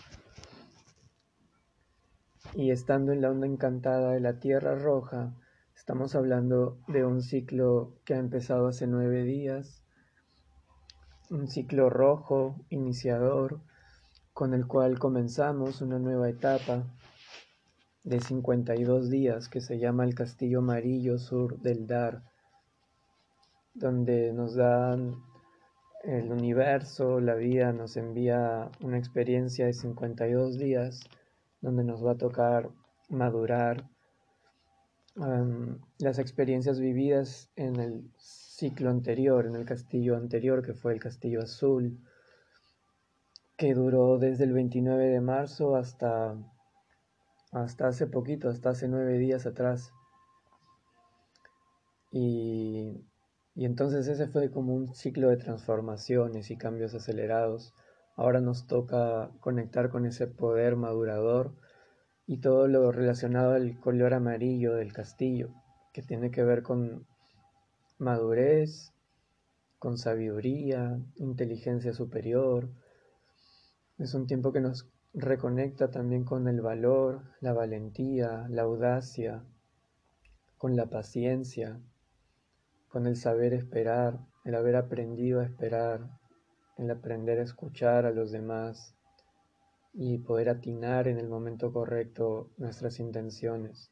y 2.54 2.70
estando 2.70 3.12
en 3.12 3.20
la 3.20 3.30
onda 3.30 3.46
encantada 3.46 4.12
de 4.12 4.20
la 4.20 4.38
Tierra 4.38 4.74
Roja, 4.74 5.34
estamos 5.74 6.14
hablando 6.14 6.78
de 6.88 7.04
un 7.04 7.22
ciclo 7.22 7.92
que 8.04 8.14
ha 8.14 8.18
empezado 8.18 8.68
hace 8.68 8.86
nueve 8.86 9.24
días, 9.24 9.82
un 11.30 11.48
ciclo 11.48 11.90
rojo, 11.90 12.56
iniciador, 12.70 13.60
con 14.32 14.54
el 14.54 14.66
cual 14.66 14.98
comenzamos 14.98 15.80
una 15.80 15.98
nueva 15.98 16.28
etapa 16.28 16.84
de 18.04 18.20
52 18.20 19.10
días 19.10 19.48
que 19.48 19.60
se 19.60 19.78
llama 19.78 20.04
el 20.04 20.14
Castillo 20.14 20.60
Amarillo 20.60 21.18
Sur 21.18 21.58
del 21.60 21.86
Dar, 21.86 22.22
donde 23.74 24.32
nos 24.32 24.54
dan 24.54 25.16
el 26.04 26.30
universo, 26.30 27.20
la 27.20 27.34
vida 27.34 27.72
nos 27.72 27.96
envía 27.96 28.70
una 28.80 28.98
experiencia 28.98 29.66
de 29.66 29.72
52 29.72 30.56
días 30.56 31.00
donde 31.66 31.82
nos 31.82 32.06
va 32.06 32.12
a 32.12 32.16
tocar 32.16 32.70
madurar 33.08 33.88
las 35.98 36.18
experiencias 36.20 36.78
vividas 36.78 37.50
en 37.56 37.80
el 37.80 38.08
ciclo 38.18 38.88
anterior, 38.88 39.46
en 39.46 39.56
el 39.56 39.64
castillo 39.64 40.16
anterior, 40.16 40.62
que 40.62 40.74
fue 40.74 40.92
el 40.92 41.00
castillo 41.00 41.42
azul, 41.42 41.98
que 43.56 43.74
duró 43.74 44.18
desde 44.18 44.44
el 44.44 44.52
29 44.52 45.06
de 45.08 45.20
marzo 45.20 45.74
hasta, 45.74 46.36
hasta 47.50 47.88
hace 47.88 48.06
poquito, 48.06 48.48
hasta 48.48 48.70
hace 48.70 48.86
nueve 48.86 49.18
días 49.18 49.44
atrás. 49.44 49.92
Y, 52.12 53.04
y 53.56 53.64
entonces 53.64 54.06
ese 54.06 54.28
fue 54.28 54.52
como 54.52 54.72
un 54.72 54.94
ciclo 54.94 55.30
de 55.30 55.36
transformaciones 55.36 56.52
y 56.52 56.56
cambios 56.56 56.94
acelerados 56.94 57.74
Ahora 58.16 58.40
nos 58.40 58.66
toca 58.66 59.30
conectar 59.40 59.90
con 59.90 60.06
ese 60.06 60.26
poder 60.26 60.74
madurador 60.76 61.54
y 62.26 62.38
todo 62.38 62.66
lo 62.66 62.90
relacionado 62.90 63.52
al 63.52 63.78
color 63.78 64.14
amarillo 64.14 64.74
del 64.74 64.94
castillo, 64.94 65.50
que 65.92 66.02
tiene 66.02 66.30
que 66.30 66.42
ver 66.42 66.62
con 66.62 67.06
madurez, 67.98 68.92
con 69.78 69.98
sabiduría, 69.98 70.98
inteligencia 71.16 71.92
superior. 71.92 72.70
Es 73.98 74.14
un 74.14 74.26
tiempo 74.26 74.50
que 74.50 74.60
nos 74.60 74.88
reconecta 75.12 75.90
también 75.90 76.24
con 76.24 76.48
el 76.48 76.62
valor, 76.62 77.22
la 77.40 77.52
valentía, 77.52 78.46
la 78.48 78.62
audacia, 78.62 79.44
con 80.56 80.74
la 80.74 80.86
paciencia, 80.86 81.80
con 82.88 83.06
el 83.06 83.16
saber 83.16 83.52
esperar, 83.52 84.20
el 84.44 84.54
haber 84.54 84.76
aprendido 84.76 85.40
a 85.40 85.44
esperar, 85.44 86.08
el 86.76 86.90
aprender 86.90 87.38
a 87.38 87.44
escuchar 87.44 88.04
a 88.06 88.10
los 88.10 88.30
demás 88.30 88.94
y 89.94 90.18
poder 90.18 90.50
atinar 90.50 91.08
en 91.08 91.18
el 91.18 91.28
momento 91.28 91.72
correcto 91.72 92.50
nuestras 92.58 93.00
intenciones. 93.00 93.90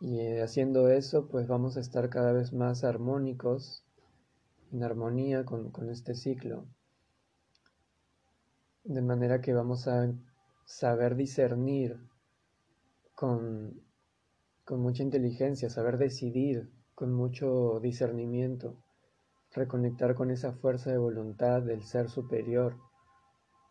Y 0.00 0.18
eh, 0.20 0.42
haciendo 0.42 0.88
eso, 0.88 1.28
pues 1.28 1.46
vamos 1.46 1.76
a 1.76 1.80
estar 1.80 2.10
cada 2.10 2.32
vez 2.32 2.52
más 2.52 2.82
armónicos, 2.82 3.84
en 4.72 4.82
armonía 4.82 5.44
con, 5.44 5.72
este 5.90 6.14
ciclo. 6.14 6.66
De 8.82 9.00
manera 9.00 9.40
que 9.40 9.54
vamos 9.54 9.86
a 9.86 10.12
saber 10.64 11.14
discernir 11.14 12.00
con, 13.14 13.80
con 14.64 14.80
mucha 14.80 15.04
inteligencia, 15.04 15.70
saber 15.70 15.98
decidir 15.98 16.68
con 16.94 17.12
mucho 17.12 17.78
discernimiento 17.80 18.76
reconectar 19.56 20.14
con 20.14 20.30
esa 20.30 20.52
fuerza 20.52 20.90
de 20.90 20.98
voluntad 20.98 21.62
del 21.62 21.82
ser 21.82 22.10
superior 22.10 22.76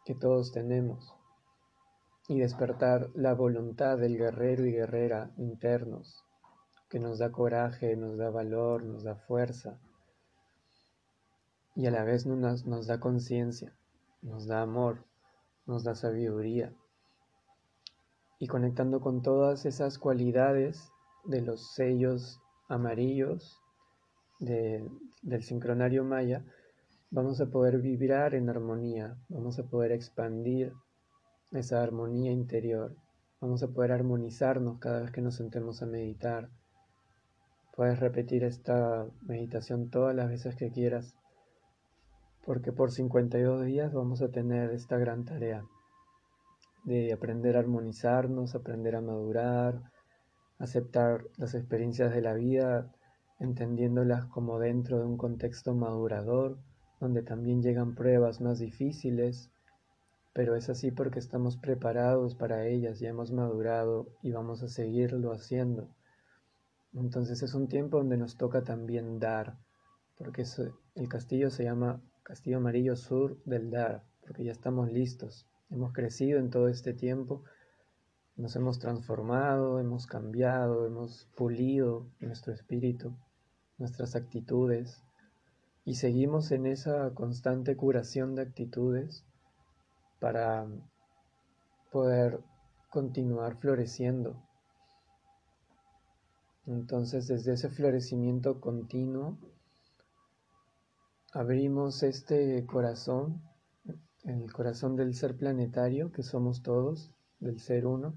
que 0.03 0.15
todos 0.15 0.51
tenemos 0.51 1.15
y 2.27 2.39
despertar 2.39 3.11
la 3.13 3.35
voluntad 3.35 3.99
del 3.99 4.17
guerrero 4.17 4.65
y 4.65 4.71
guerrera 4.71 5.31
internos 5.37 6.25
que 6.89 6.99
nos 6.99 7.19
da 7.19 7.31
coraje, 7.31 7.95
nos 7.95 8.17
da 8.17 8.31
valor, 8.31 8.83
nos 8.83 9.03
da 9.03 9.15
fuerza 9.15 9.79
y 11.75 11.85
a 11.85 11.91
la 11.91 12.03
vez 12.03 12.25
nos, 12.25 12.65
nos 12.65 12.87
da 12.87 12.99
conciencia, 12.99 13.71
nos 14.23 14.47
da 14.47 14.61
amor, 14.61 15.05
nos 15.67 15.83
da 15.83 15.93
sabiduría. 15.93 16.73
Y 18.39 18.47
conectando 18.47 19.01
con 19.01 19.21
todas 19.21 19.65
esas 19.65 19.99
cualidades 19.99 20.91
de 21.25 21.41
los 21.41 21.73
sellos 21.73 22.41
amarillos 22.69 23.61
del 24.39 25.43
sincronario 25.43 26.03
maya, 26.03 26.43
vamos 27.09 27.41
a 27.41 27.47
poder 27.47 27.79
vibrar 27.79 28.35
en 28.35 28.49
armonía, 28.49 29.17
vamos 29.29 29.59
a 29.59 29.63
poder 29.63 29.91
expandir 29.91 30.73
esa 31.51 31.81
armonía 31.81 32.31
interior 32.31 32.95
Vamos 33.41 33.61
a 33.61 33.67
poder 33.67 33.91
armonizarnos 33.91 34.79
cada 34.79 35.01
vez 35.01 35.11
que 35.11 35.21
nos 35.21 35.35
sentemos 35.35 35.83
a 35.83 35.85
meditar. 35.85 36.49
Puedes 37.75 37.99
repetir 37.99 38.43
esta 38.43 39.05
meditación 39.21 39.89
todas 39.89 40.15
las 40.15 40.29
veces 40.29 40.55
que 40.55 40.71
quieras, 40.71 41.15
porque 42.43 42.71
por 42.71 42.91
52 42.91 43.65
días 43.65 43.93
vamos 43.93 44.21
a 44.21 44.31
tener 44.31 44.71
esta 44.71 44.97
gran 44.97 45.25
tarea 45.25 45.63
de 46.85 47.11
aprender 47.11 47.55
a 47.55 47.59
armonizarnos, 47.59 48.55
aprender 48.55 48.95
a 48.95 49.01
madurar, 49.01 49.91
aceptar 50.57 51.25
las 51.37 51.53
experiencias 51.53 52.15
de 52.15 52.21
la 52.21 52.33
vida, 52.33 52.91
entendiéndolas 53.39 54.25
como 54.25 54.59
dentro 54.59 54.99
de 54.99 55.05
un 55.05 55.17
contexto 55.17 55.73
madurador, 55.73 56.57
donde 56.99 57.21
también 57.21 57.61
llegan 57.61 57.95
pruebas 57.95 58.41
más 58.41 58.59
difíciles, 58.59 59.51
pero 60.33 60.55
es 60.55 60.69
así 60.69 60.91
porque 60.91 61.19
estamos 61.19 61.57
preparados 61.57 62.35
para 62.35 62.67
ellas, 62.67 62.99
ya 62.99 63.09
hemos 63.09 63.31
madurado 63.31 64.07
y 64.21 64.31
vamos 64.31 64.63
a 64.63 64.67
seguirlo 64.67 65.31
haciendo. 65.31 65.89
Entonces 66.93 67.41
es 67.43 67.53
un 67.53 67.67
tiempo 67.67 67.97
donde 67.97 68.17
nos 68.17 68.37
toca 68.37 68.63
también 68.63 69.19
dar, 69.19 69.57
porque 70.17 70.45
el 70.95 71.09
castillo 71.09 71.49
se 71.49 71.63
llama 71.63 72.01
Castillo 72.23 72.57
Amarillo 72.57 72.95
Sur 72.95 73.37
del 73.45 73.69
Dar, 73.69 74.03
porque 74.21 74.43
ya 74.43 74.51
estamos 74.51 74.91
listos, 74.91 75.47
hemos 75.69 75.93
crecido 75.93 76.39
en 76.39 76.49
todo 76.49 76.69
este 76.69 76.93
tiempo, 76.93 77.43
nos 78.37 78.55
hemos 78.55 78.79
transformado, 78.79 79.79
hemos 79.79 80.07
cambiado, 80.07 80.85
hemos 80.85 81.29
pulido 81.35 82.07
nuestro 82.19 82.53
espíritu, 82.53 83.15
nuestras 83.77 84.15
actitudes, 84.15 85.03
y 85.83 85.95
seguimos 85.95 86.51
en 86.51 86.65
esa 86.65 87.13
constante 87.13 87.75
curación 87.75 88.35
de 88.35 88.41
actitudes 88.41 89.23
para 90.19 90.67
poder 91.91 92.39
continuar 92.89 93.57
floreciendo. 93.57 94.41
Entonces 96.65 97.27
desde 97.27 97.53
ese 97.53 97.69
florecimiento 97.69 98.59
continuo 98.59 99.37
abrimos 101.33 102.01
este 102.01 102.65
corazón, 102.65 103.41
el 104.23 104.51
corazón 104.51 104.95
del 104.95 105.13
ser 105.13 105.37
planetario 105.37 106.11
que 106.11 106.23
somos 106.23 106.63
todos, 106.63 107.11
del 107.39 107.59
ser 107.59 107.85
uno, 107.85 108.15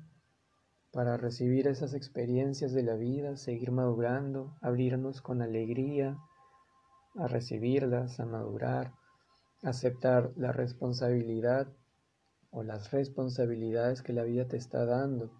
para 0.98 1.16
recibir 1.16 1.68
esas 1.68 1.94
experiencias 1.94 2.72
de 2.72 2.82
la 2.82 2.96
vida, 2.96 3.36
seguir 3.36 3.70
madurando, 3.70 4.56
abrirnos 4.60 5.22
con 5.22 5.42
alegría 5.42 6.18
a 7.14 7.28
recibirlas, 7.28 8.18
a 8.18 8.26
madurar, 8.26 8.92
aceptar 9.62 10.32
la 10.34 10.50
responsabilidad 10.50 11.68
o 12.50 12.64
las 12.64 12.90
responsabilidades 12.90 14.02
que 14.02 14.12
la 14.12 14.24
vida 14.24 14.48
te 14.48 14.56
está 14.56 14.86
dando 14.86 15.30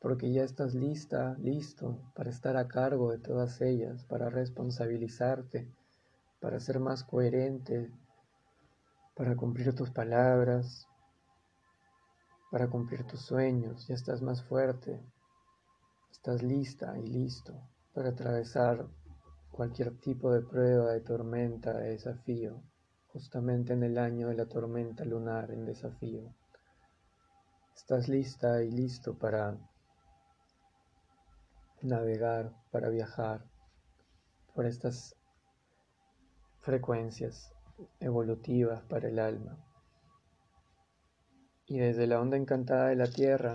porque 0.00 0.32
ya 0.32 0.42
estás 0.42 0.74
lista, 0.74 1.36
listo 1.38 2.00
para 2.16 2.30
estar 2.30 2.56
a 2.56 2.66
cargo 2.66 3.12
de 3.12 3.18
todas 3.18 3.60
ellas, 3.60 4.04
para 4.06 4.30
responsabilizarte, 4.30 5.68
para 6.40 6.58
ser 6.58 6.80
más 6.80 7.04
coherente, 7.04 7.88
para 9.14 9.36
cumplir 9.36 9.76
tus 9.76 9.92
palabras, 9.92 10.88
para 12.52 12.68
cumplir 12.68 13.02
tus 13.04 13.22
sueños, 13.22 13.86
ya 13.88 13.94
estás 13.94 14.20
más 14.20 14.44
fuerte, 14.44 15.00
estás 16.10 16.42
lista 16.42 16.98
y 16.98 17.06
listo 17.06 17.54
para 17.94 18.10
atravesar 18.10 18.86
cualquier 19.50 19.98
tipo 20.00 20.30
de 20.30 20.42
prueba, 20.42 20.92
de 20.92 21.00
tormenta, 21.00 21.72
de 21.72 21.92
desafío, 21.92 22.62
justamente 23.06 23.72
en 23.72 23.82
el 23.84 23.96
año 23.96 24.28
de 24.28 24.34
la 24.34 24.44
tormenta 24.44 25.02
lunar 25.06 25.50
en 25.50 25.64
desafío. 25.64 26.30
Estás 27.74 28.10
lista 28.10 28.62
y 28.62 28.70
listo 28.70 29.16
para 29.18 29.56
navegar, 31.80 32.52
para 32.70 32.90
viajar 32.90 33.46
por 34.54 34.66
estas 34.66 35.16
frecuencias 36.58 37.50
evolutivas 37.98 38.82
para 38.82 39.08
el 39.08 39.18
alma. 39.18 39.71
Y 41.72 41.78
desde 41.78 42.06
la 42.06 42.20
onda 42.20 42.36
encantada 42.36 42.88
de 42.88 42.96
la 42.96 43.06
Tierra, 43.06 43.54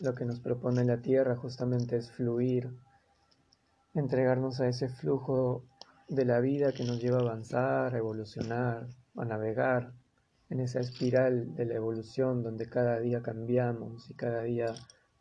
lo 0.00 0.14
que 0.14 0.24
nos 0.24 0.40
propone 0.40 0.82
la 0.82 1.02
Tierra 1.02 1.36
justamente 1.36 1.98
es 1.98 2.10
fluir, 2.10 2.70
entregarnos 3.92 4.60
a 4.60 4.68
ese 4.68 4.88
flujo 4.88 5.62
de 6.08 6.24
la 6.24 6.40
vida 6.40 6.72
que 6.72 6.84
nos 6.84 7.02
lleva 7.02 7.18
a 7.18 7.20
avanzar, 7.20 7.94
a 7.94 7.98
evolucionar, 7.98 8.86
a 9.14 9.24
navegar 9.26 9.92
en 10.48 10.60
esa 10.60 10.80
espiral 10.80 11.54
de 11.54 11.66
la 11.66 11.74
evolución 11.74 12.42
donde 12.42 12.70
cada 12.70 12.98
día 12.98 13.20
cambiamos 13.20 14.08
y 14.08 14.14
cada 14.14 14.44
día 14.44 14.72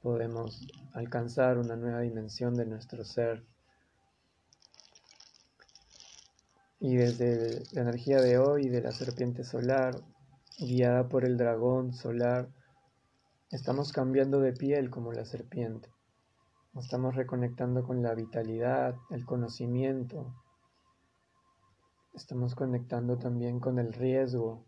podemos 0.01 0.65
alcanzar 0.93 1.57
una 1.57 1.75
nueva 1.75 1.99
dimensión 1.99 2.55
de 2.55 2.67
nuestro 2.67 3.03
ser. 3.03 3.43
Y 6.79 6.95
desde 6.95 7.63
la 7.73 7.81
energía 7.81 8.21
de 8.21 8.37
hoy, 8.37 8.69
de 8.69 8.79
la 8.79 8.93
serpiente 8.93 9.43
solar, 9.43 10.01
guiada 10.61 11.09
por 11.09 11.25
el 11.25 11.37
dragón 11.37 11.93
solar, 11.93 12.49
estamos 13.49 13.91
cambiando 13.91 14.39
de 14.39 14.53
piel 14.53 14.89
como 14.89 15.11
la 15.11 15.25
serpiente. 15.25 15.89
Estamos 16.75 17.15
reconectando 17.15 17.83
con 17.83 18.01
la 18.01 18.15
vitalidad, 18.15 18.95
el 19.09 19.25
conocimiento. 19.25 20.33
Estamos 22.13 22.55
conectando 22.55 23.17
también 23.17 23.59
con 23.59 23.79
el 23.79 23.91
riesgo, 23.91 24.65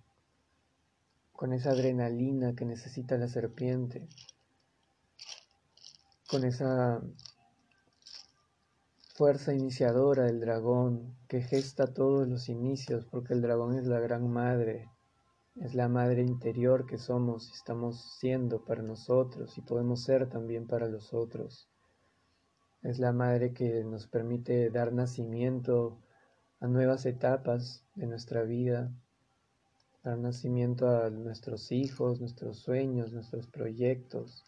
con 1.32 1.54
esa 1.54 1.72
adrenalina 1.72 2.54
que 2.56 2.66
necesita 2.66 3.18
la 3.18 3.28
serpiente 3.28 4.08
con 6.34 6.46
esa 6.46 7.00
fuerza 9.14 9.54
iniciadora 9.54 10.24
del 10.24 10.40
dragón 10.40 11.16
que 11.28 11.42
gesta 11.42 11.94
todos 11.94 12.28
los 12.28 12.50
inicios, 12.50 13.06
porque 13.06 13.36
el 13.36 13.42
dragón 13.44 13.78
es 13.78 13.86
la 13.86 14.00
gran 14.00 14.28
madre, 14.28 14.90
es 15.56 15.76
la 15.76 15.88
madre 15.88 16.22
interior 16.22 16.86
que 16.86 16.98
somos 16.98 17.50
y 17.50 17.54
estamos 17.54 18.18
siendo 18.20 18.64
para 18.64 18.82
nosotros 18.82 19.58
y 19.58 19.62
podemos 19.62 20.04
ser 20.04 20.30
también 20.30 20.68
para 20.68 20.88
los 20.88 21.14
otros. 21.14 21.70
Es 22.82 23.00
la 23.00 23.14
madre 23.14 23.54
que 23.54 23.84
nos 23.84 24.08
permite 24.08 24.70
dar 24.70 24.94
nacimiento 24.94 26.00
a 26.60 26.68
nuevas 26.68 27.06
etapas 27.06 27.86
de 27.96 28.08
nuestra 28.08 28.44
vida, 28.44 28.92
dar 30.04 30.18
nacimiento 30.18 30.90
a 30.90 31.10
nuestros 31.10 31.72
hijos, 31.72 32.20
nuestros 32.20 32.60
sueños, 32.60 33.14
nuestros 33.14 33.48
proyectos 33.48 34.46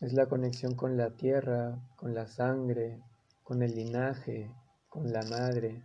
es 0.00 0.14
la 0.14 0.26
conexión 0.26 0.74
con 0.74 0.96
la 0.96 1.10
tierra, 1.10 1.78
con 1.96 2.14
la 2.14 2.26
sangre, 2.26 3.02
con 3.42 3.62
el 3.62 3.74
linaje, 3.74 4.50
con 4.88 5.12
la 5.12 5.22
madre, 5.24 5.84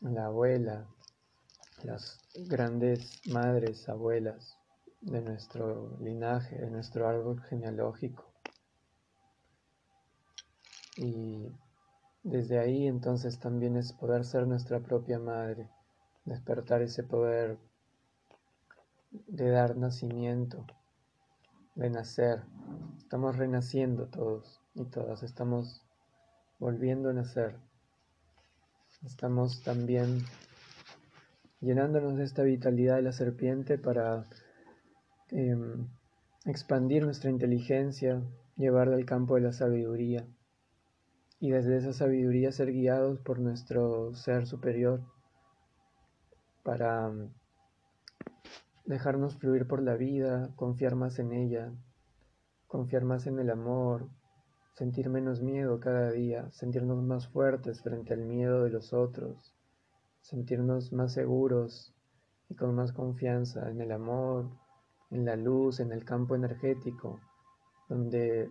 la 0.00 0.26
abuela, 0.26 0.88
las 1.84 2.20
grandes 2.34 3.20
madres, 3.28 3.88
abuelas 3.88 4.58
de 5.00 5.20
nuestro 5.20 5.96
linaje, 6.00 6.56
de 6.56 6.70
nuestro 6.70 7.08
árbol 7.08 7.42
genealógico. 7.42 8.32
Y 10.96 11.48
desde 12.22 12.58
ahí 12.58 12.86
entonces 12.86 13.38
también 13.38 13.76
es 13.76 13.92
poder 13.92 14.24
ser 14.24 14.46
nuestra 14.46 14.80
propia 14.80 15.18
madre, 15.18 15.70
despertar 16.24 16.82
ese 16.82 17.02
poder 17.02 17.58
de 19.10 19.50
dar 19.50 19.76
nacimiento 19.76 20.64
renacer. 21.74 22.44
Estamos 22.98 23.36
renaciendo 23.36 24.06
todos 24.06 24.60
y 24.74 24.84
todas. 24.84 25.22
Estamos 25.22 25.82
volviendo 26.58 27.10
a 27.10 27.12
nacer. 27.12 27.58
Estamos 29.04 29.62
también 29.62 30.24
llenándonos 31.62 32.16
de 32.16 32.24
esta 32.24 32.42
vitalidad 32.42 32.96
de 32.96 33.02
la 33.02 33.12
serpiente 33.12 33.78
para 33.78 34.26
em, 35.30 35.88
expandir 36.44 37.04
nuestra 37.04 37.30
inteligencia, 37.30 38.20
llevarla 38.56 38.96
al 38.96 39.06
campo 39.06 39.36
de 39.36 39.42
la 39.42 39.52
sabiduría. 39.52 40.26
Y 41.38 41.50
desde 41.50 41.76
esa 41.76 41.92
sabiduría 41.92 42.52
ser 42.52 42.72
guiados 42.72 43.20
por 43.20 43.38
nuestro 43.38 44.14
ser 44.14 44.46
superior 44.46 45.02
para 46.62 47.10
dejarnos 48.84 49.36
fluir 49.36 49.66
por 49.66 49.82
la 49.82 49.94
vida, 49.94 50.50
confiar 50.56 50.96
más 50.96 51.18
en 51.18 51.32
ella, 51.32 51.72
confiar 52.66 53.04
más 53.04 53.26
en 53.26 53.38
el 53.38 53.50
amor, 53.50 54.08
sentir 54.74 55.08
menos 55.10 55.42
miedo 55.42 55.78
cada 55.78 56.10
día, 56.10 56.50
sentirnos 56.52 57.02
más 57.02 57.28
fuertes 57.28 57.82
frente 57.82 58.14
al 58.14 58.24
miedo 58.24 58.64
de 58.64 58.70
los 58.70 58.92
otros, 58.92 59.54
sentirnos 60.22 60.92
más 60.92 61.12
seguros 61.12 61.92
y 62.48 62.54
con 62.54 62.74
más 62.74 62.92
confianza 62.92 63.68
en 63.70 63.80
el 63.80 63.92
amor, 63.92 64.48
en 65.10 65.24
la 65.24 65.36
luz, 65.36 65.80
en 65.80 65.92
el 65.92 66.04
campo 66.04 66.34
energético, 66.34 67.20
donde 67.88 68.48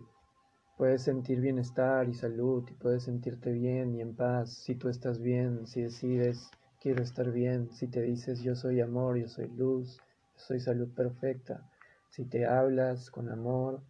puedes 0.76 1.02
sentir 1.02 1.40
bienestar 1.40 2.08
y 2.08 2.14
salud 2.14 2.64
y 2.70 2.74
puedes 2.74 3.04
sentirte 3.04 3.52
bien 3.52 3.94
y 3.94 4.00
en 4.00 4.14
paz 4.14 4.52
si 4.52 4.74
tú 4.74 4.88
estás 4.88 5.20
bien, 5.20 5.66
si 5.66 5.82
decides 5.82 6.50
quiero 6.80 7.02
estar 7.02 7.30
bien, 7.30 7.70
si 7.72 7.88
te 7.88 8.02
dices 8.02 8.42
yo 8.42 8.54
soy 8.54 8.80
amor, 8.80 9.16
yo 9.16 9.28
soy 9.28 9.48
luz, 9.48 10.00
soy 10.34 10.60
salud 10.60 10.92
perfecta. 10.94 11.68
Si 12.10 12.24
te 12.24 12.46
hablas 12.46 13.10
con 13.10 13.30
amor 13.30 13.82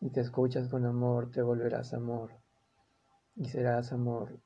y 0.00 0.10
te 0.10 0.20
escuchas 0.20 0.68
con 0.68 0.84
amor, 0.84 1.30
te 1.30 1.42
volverás 1.42 1.94
amor. 1.94 2.30
Y 3.36 3.44
serás 3.44 3.92
amor. 3.92 4.40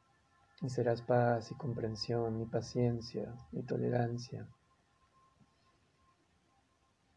Y 0.63 0.69
serás 0.69 1.03
paz 1.03 1.51
y 1.51 1.55
comprensión 1.55 2.41
y 2.41 2.47
paciencia 2.47 3.35
y 3.53 3.63
tolerancia. 3.63 4.47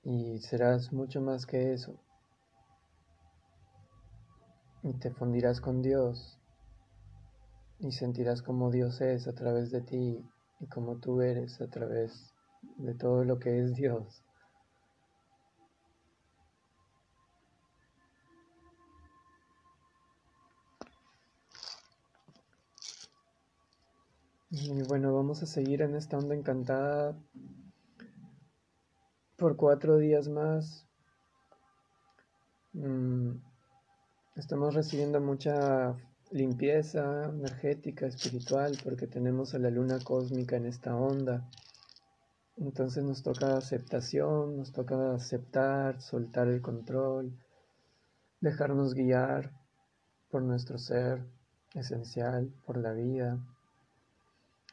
Y 0.03 0.39
serás 0.39 0.91
mucho 0.93 1.21
más 1.21 1.45
que 1.45 1.73
eso. 1.73 1.99
Y 4.82 4.93
te 4.93 5.12
fundirás 5.12 5.62
con 5.62 5.82
Dios. 5.82 6.39
Y 7.79 7.91
sentirás 7.91 8.41
como 8.41 8.71
Dios 8.71 9.01
es 9.01 9.27
a 9.27 9.34
través 9.34 9.71
de 9.71 9.82
ti 9.82 10.25
y 10.60 10.67
como 10.67 10.97
tú 10.97 11.21
eres 11.21 11.60
a 11.60 11.69
través 11.69 12.34
de 12.77 12.93
todo 12.93 13.25
lo 13.25 13.39
que 13.39 13.60
es 13.60 13.75
Dios. 13.75 14.22
Y 24.55 24.83
bueno, 24.83 25.11
vamos 25.11 25.41
a 25.41 25.47
seguir 25.47 25.81
en 25.81 25.95
esta 25.95 26.15
onda 26.15 26.35
encantada 26.35 27.17
por 29.35 29.55
cuatro 29.55 29.97
días 29.97 30.27
más. 30.27 30.85
Mm, 32.73 33.31
estamos 34.35 34.75
recibiendo 34.75 35.19
mucha 35.19 35.95
limpieza 36.29 37.25
energética, 37.29 38.05
espiritual, 38.05 38.77
porque 38.83 39.07
tenemos 39.07 39.55
a 39.55 39.57
la 39.57 39.71
luna 39.71 39.97
cósmica 40.03 40.55
en 40.55 40.67
esta 40.67 40.95
onda. 40.95 41.49
Entonces 42.55 43.03
nos 43.03 43.23
toca 43.23 43.57
aceptación, 43.57 44.55
nos 44.55 44.71
toca 44.71 45.15
aceptar, 45.15 45.99
soltar 45.99 46.47
el 46.47 46.61
control, 46.61 47.35
dejarnos 48.39 48.93
guiar 48.93 49.51
por 50.29 50.43
nuestro 50.43 50.77
ser 50.77 51.25
esencial, 51.73 52.53
por 52.67 52.77
la 52.77 52.93
vida 52.93 53.43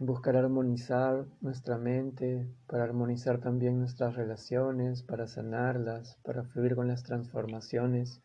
buscar 0.01 0.35
armonizar 0.35 1.27
nuestra 1.43 1.77
mente, 1.77 2.49
para 2.67 2.85
armonizar 2.85 3.39
también 3.39 3.79
nuestras 3.79 4.17
relaciones, 4.17 5.03
para 5.03 5.27
sanarlas, 5.27 6.17
para 6.23 6.43
fluir 6.43 6.75
con 6.75 6.89
las 6.89 7.03
transformaciones 7.03 8.23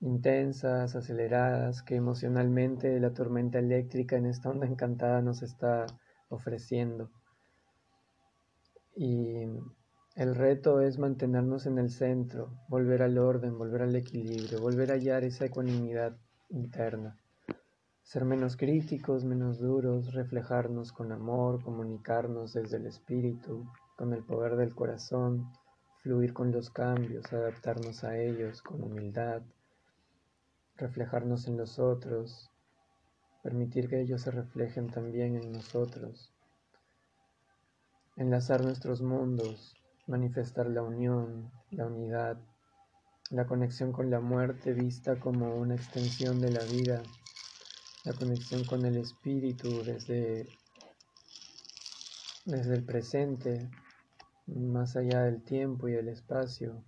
intensas, 0.00 0.96
aceleradas, 0.96 1.84
que 1.84 1.94
emocionalmente 1.94 2.98
la 2.98 3.14
tormenta 3.14 3.60
eléctrica 3.60 4.16
en 4.16 4.26
esta 4.26 4.50
onda 4.50 4.66
encantada 4.66 5.22
nos 5.22 5.42
está 5.42 5.86
ofreciendo. 6.30 7.10
Y 8.96 9.44
el 10.16 10.34
reto 10.34 10.80
es 10.80 10.98
mantenernos 10.98 11.66
en 11.66 11.78
el 11.78 11.90
centro, 11.90 12.50
volver 12.68 13.02
al 13.02 13.18
orden, 13.18 13.56
volver 13.56 13.82
al 13.82 13.94
equilibrio, 13.94 14.60
volver 14.60 14.90
a 14.90 14.94
hallar 14.94 15.22
esa 15.22 15.44
ecuanimidad 15.44 16.16
interna 16.48 17.16
ser 18.08 18.24
menos 18.24 18.56
críticos, 18.56 19.26
menos 19.26 19.58
duros, 19.58 20.14
reflejarnos 20.14 20.92
con 20.92 21.12
amor, 21.12 21.62
comunicarnos 21.62 22.54
desde 22.54 22.78
el 22.78 22.86
espíritu, 22.86 23.70
con 23.96 24.14
el 24.14 24.24
poder 24.24 24.56
del 24.56 24.74
corazón, 24.74 25.52
fluir 25.98 26.32
con 26.32 26.50
los 26.50 26.70
cambios, 26.70 27.30
adaptarnos 27.34 28.04
a 28.04 28.16
ellos 28.16 28.62
con 28.62 28.82
humildad, 28.82 29.42
reflejarnos 30.78 31.48
en 31.48 31.58
los 31.58 31.78
otros, 31.78 32.50
permitir 33.42 33.90
que 33.90 34.00
ellos 34.00 34.22
se 34.22 34.30
reflejen 34.30 34.88
también 34.88 35.36
en 35.36 35.52
nosotros, 35.52 36.32
enlazar 38.16 38.64
nuestros 38.64 39.02
mundos, 39.02 39.76
manifestar 40.06 40.66
la 40.70 40.80
unión, 40.80 41.50
la 41.70 41.84
unidad, 41.84 42.38
la 43.28 43.46
conexión 43.46 43.92
con 43.92 44.08
la 44.08 44.20
muerte 44.20 44.72
vista 44.72 45.20
como 45.20 45.56
una 45.56 45.74
extensión 45.74 46.40
de 46.40 46.52
la 46.52 46.64
vida 46.64 47.02
la 48.04 48.12
conexión 48.12 48.64
con 48.64 48.84
el 48.84 48.96
espíritu 48.96 49.82
desde, 49.84 50.46
desde 52.44 52.74
el 52.74 52.84
presente, 52.84 53.70
más 54.46 54.96
allá 54.96 55.22
del 55.22 55.42
tiempo 55.42 55.88
y 55.88 55.94
el 55.94 56.08
espacio, 56.08 56.82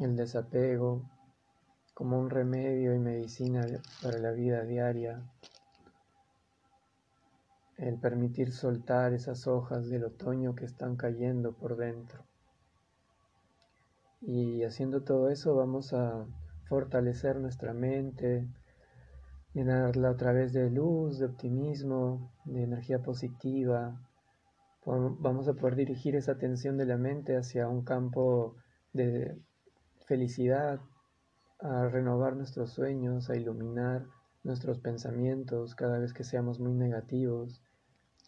el 0.00 0.16
desapego 0.16 1.08
como 1.94 2.18
un 2.18 2.30
remedio 2.30 2.94
y 2.94 2.98
medicina 2.98 3.66
para 4.02 4.18
la 4.18 4.32
vida 4.32 4.64
diaria, 4.64 5.22
el 7.78 7.98
permitir 7.98 8.52
soltar 8.52 9.12
esas 9.12 9.46
hojas 9.46 9.88
del 9.88 10.04
otoño 10.04 10.54
que 10.54 10.64
están 10.64 10.96
cayendo 10.96 11.52
por 11.52 11.76
dentro. 11.76 12.24
Y 14.20 14.62
haciendo 14.64 15.02
todo 15.02 15.30
eso 15.30 15.54
vamos 15.54 15.92
a 15.92 16.26
fortalecer 16.68 17.36
nuestra 17.36 17.72
mente, 17.74 18.46
llenarla 19.56 20.10
a 20.10 20.16
través 20.18 20.52
de 20.52 20.68
luz, 20.68 21.18
de 21.18 21.24
optimismo, 21.24 22.30
de 22.44 22.64
energía 22.64 23.02
positiva. 23.02 23.98
Vamos 24.84 25.48
a 25.48 25.54
poder 25.54 25.76
dirigir 25.76 26.14
esa 26.14 26.32
atención 26.32 26.76
de 26.76 26.84
la 26.84 26.98
mente 26.98 27.38
hacia 27.38 27.66
un 27.66 27.82
campo 27.82 28.54
de 28.92 29.34
felicidad, 30.04 30.78
a 31.58 31.88
renovar 31.88 32.36
nuestros 32.36 32.70
sueños, 32.72 33.30
a 33.30 33.36
iluminar 33.36 34.04
nuestros 34.44 34.78
pensamientos 34.78 35.74
cada 35.74 35.98
vez 35.98 36.12
que 36.12 36.22
seamos 36.22 36.60
muy 36.60 36.74
negativos 36.74 37.62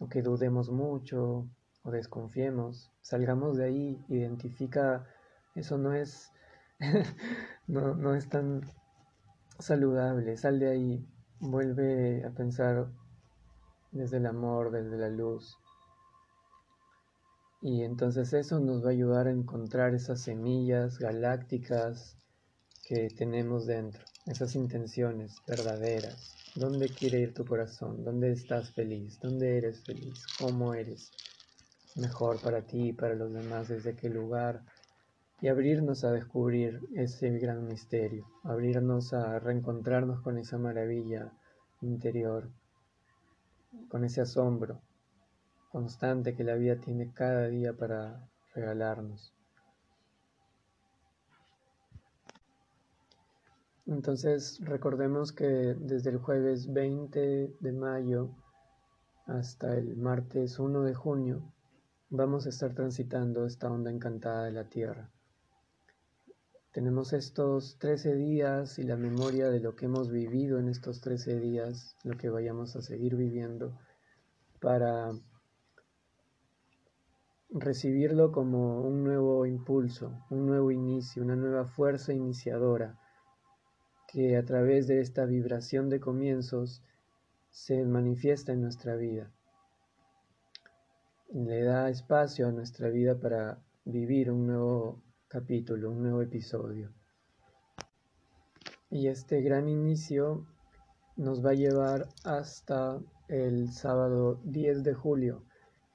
o 0.00 0.08
que 0.08 0.22
dudemos 0.22 0.70
mucho 0.70 1.46
o 1.82 1.90
desconfiemos. 1.90 2.90
Salgamos 3.02 3.58
de 3.58 3.66
ahí, 3.66 4.02
identifica, 4.08 5.04
eso 5.54 5.76
no 5.76 5.92
es, 5.92 6.32
no, 7.66 7.94
no 7.94 8.14
es 8.14 8.30
tan 8.30 8.62
saludable, 9.58 10.38
sal 10.38 10.58
de 10.58 10.68
ahí, 10.70 11.06
Vuelve 11.40 12.24
a 12.24 12.30
pensar 12.30 12.88
desde 13.92 14.16
el 14.16 14.26
amor, 14.26 14.70
desde 14.70 14.96
la 14.96 15.08
luz. 15.08 15.56
Y 17.60 17.82
entonces 17.82 18.32
eso 18.32 18.60
nos 18.60 18.84
va 18.84 18.88
a 18.88 18.92
ayudar 18.92 19.26
a 19.26 19.32
encontrar 19.32 19.94
esas 19.94 20.20
semillas 20.20 20.98
galácticas 20.98 22.16
que 22.88 23.08
tenemos 23.10 23.66
dentro, 23.66 24.04
esas 24.26 24.54
intenciones 24.54 25.42
verdaderas. 25.46 26.34
¿Dónde 26.54 26.88
quiere 26.88 27.20
ir 27.20 27.34
tu 27.34 27.44
corazón? 27.44 28.04
¿Dónde 28.04 28.32
estás 28.32 28.72
feliz? 28.72 29.20
¿Dónde 29.20 29.58
eres 29.58 29.84
feliz? 29.84 30.24
¿Cómo 30.38 30.74
eres 30.74 31.12
mejor 31.96 32.40
para 32.40 32.62
ti 32.62 32.88
y 32.88 32.92
para 32.92 33.14
los 33.14 33.32
demás? 33.32 33.68
¿Desde 33.68 33.94
qué 33.94 34.08
lugar? 34.08 34.64
Y 35.40 35.48
abrirnos 35.48 36.04
a 36.04 36.12
descubrir 36.12 36.80
ese 36.94 37.30
gran 37.38 37.66
misterio, 37.66 38.26
abrirnos 38.42 39.12
a 39.12 39.38
reencontrarnos 39.38 40.20
con 40.20 40.38
esa 40.38 40.58
maravilla 40.58 41.32
interior, 41.80 42.50
con 43.88 44.04
ese 44.04 44.20
asombro 44.20 44.80
constante 45.70 46.34
que 46.34 46.44
la 46.44 46.54
vida 46.54 46.76
tiene 46.76 47.12
cada 47.12 47.46
día 47.48 47.72
para 47.72 48.28
regalarnos. 48.54 49.34
Entonces 53.86 54.60
recordemos 54.62 55.32
que 55.32 55.46
desde 55.46 56.10
el 56.10 56.18
jueves 56.18 56.72
20 56.72 57.54
de 57.58 57.72
mayo 57.72 58.30
hasta 59.26 59.74
el 59.76 59.96
martes 59.96 60.58
1 60.58 60.82
de 60.82 60.94
junio 60.94 61.52
vamos 62.10 62.46
a 62.46 62.48
estar 62.50 62.74
transitando 62.74 63.46
esta 63.46 63.70
onda 63.70 63.90
encantada 63.90 64.44
de 64.44 64.52
la 64.52 64.68
Tierra. 64.68 65.10
Tenemos 66.72 67.14
estos 67.14 67.78
13 67.78 68.14
días 68.14 68.78
y 68.78 68.82
la 68.82 68.96
memoria 68.96 69.48
de 69.48 69.58
lo 69.58 69.74
que 69.74 69.86
hemos 69.86 70.10
vivido 70.10 70.58
en 70.58 70.68
estos 70.68 71.00
13 71.00 71.40
días, 71.40 71.96
lo 72.04 72.18
que 72.18 72.28
vayamos 72.28 72.76
a 72.76 72.82
seguir 72.82 73.16
viviendo, 73.16 73.78
para 74.60 75.12
recibirlo 77.48 78.32
como 78.32 78.82
un 78.82 79.02
nuevo 79.02 79.46
impulso, 79.46 80.22
un 80.28 80.46
nuevo 80.46 80.70
inicio, 80.70 81.22
una 81.22 81.36
nueva 81.36 81.64
fuerza 81.64 82.12
iniciadora, 82.12 82.98
que 84.06 84.36
a 84.36 84.44
través 84.44 84.86
de 84.86 85.00
esta 85.00 85.24
vibración 85.24 85.88
de 85.88 86.00
comienzos 86.00 86.82
se 87.48 87.82
manifiesta 87.86 88.52
en 88.52 88.60
nuestra 88.60 88.94
vida. 88.94 89.30
Le 91.32 91.62
da 91.62 91.88
espacio 91.88 92.46
a 92.46 92.52
nuestra 92.52 92.90
vida 92.90 93.18
para 93.18 93.58
vivir 93.86 94.30
un 94.30 94.46
nuevo 94.46 95.07
capítulo, 95.28 95.90
un 95.90 96.02
nuevo 96.02 96.22
episodio. 96.22 96.90
Y 98.88 99.08
este 99.08 99.42
gran 99.42 99.68
inicio 99.68 100.46
nos 101.16 101.44
va 101.44 101.50
a 101.50 101.54
llevar 101.54 102.08
hasta 102.24 102.98
el 103.28 103.70
sábado 103.70 104.40
10 104.44 104.84
de 104.84 104.94
julio, 104.94 105.44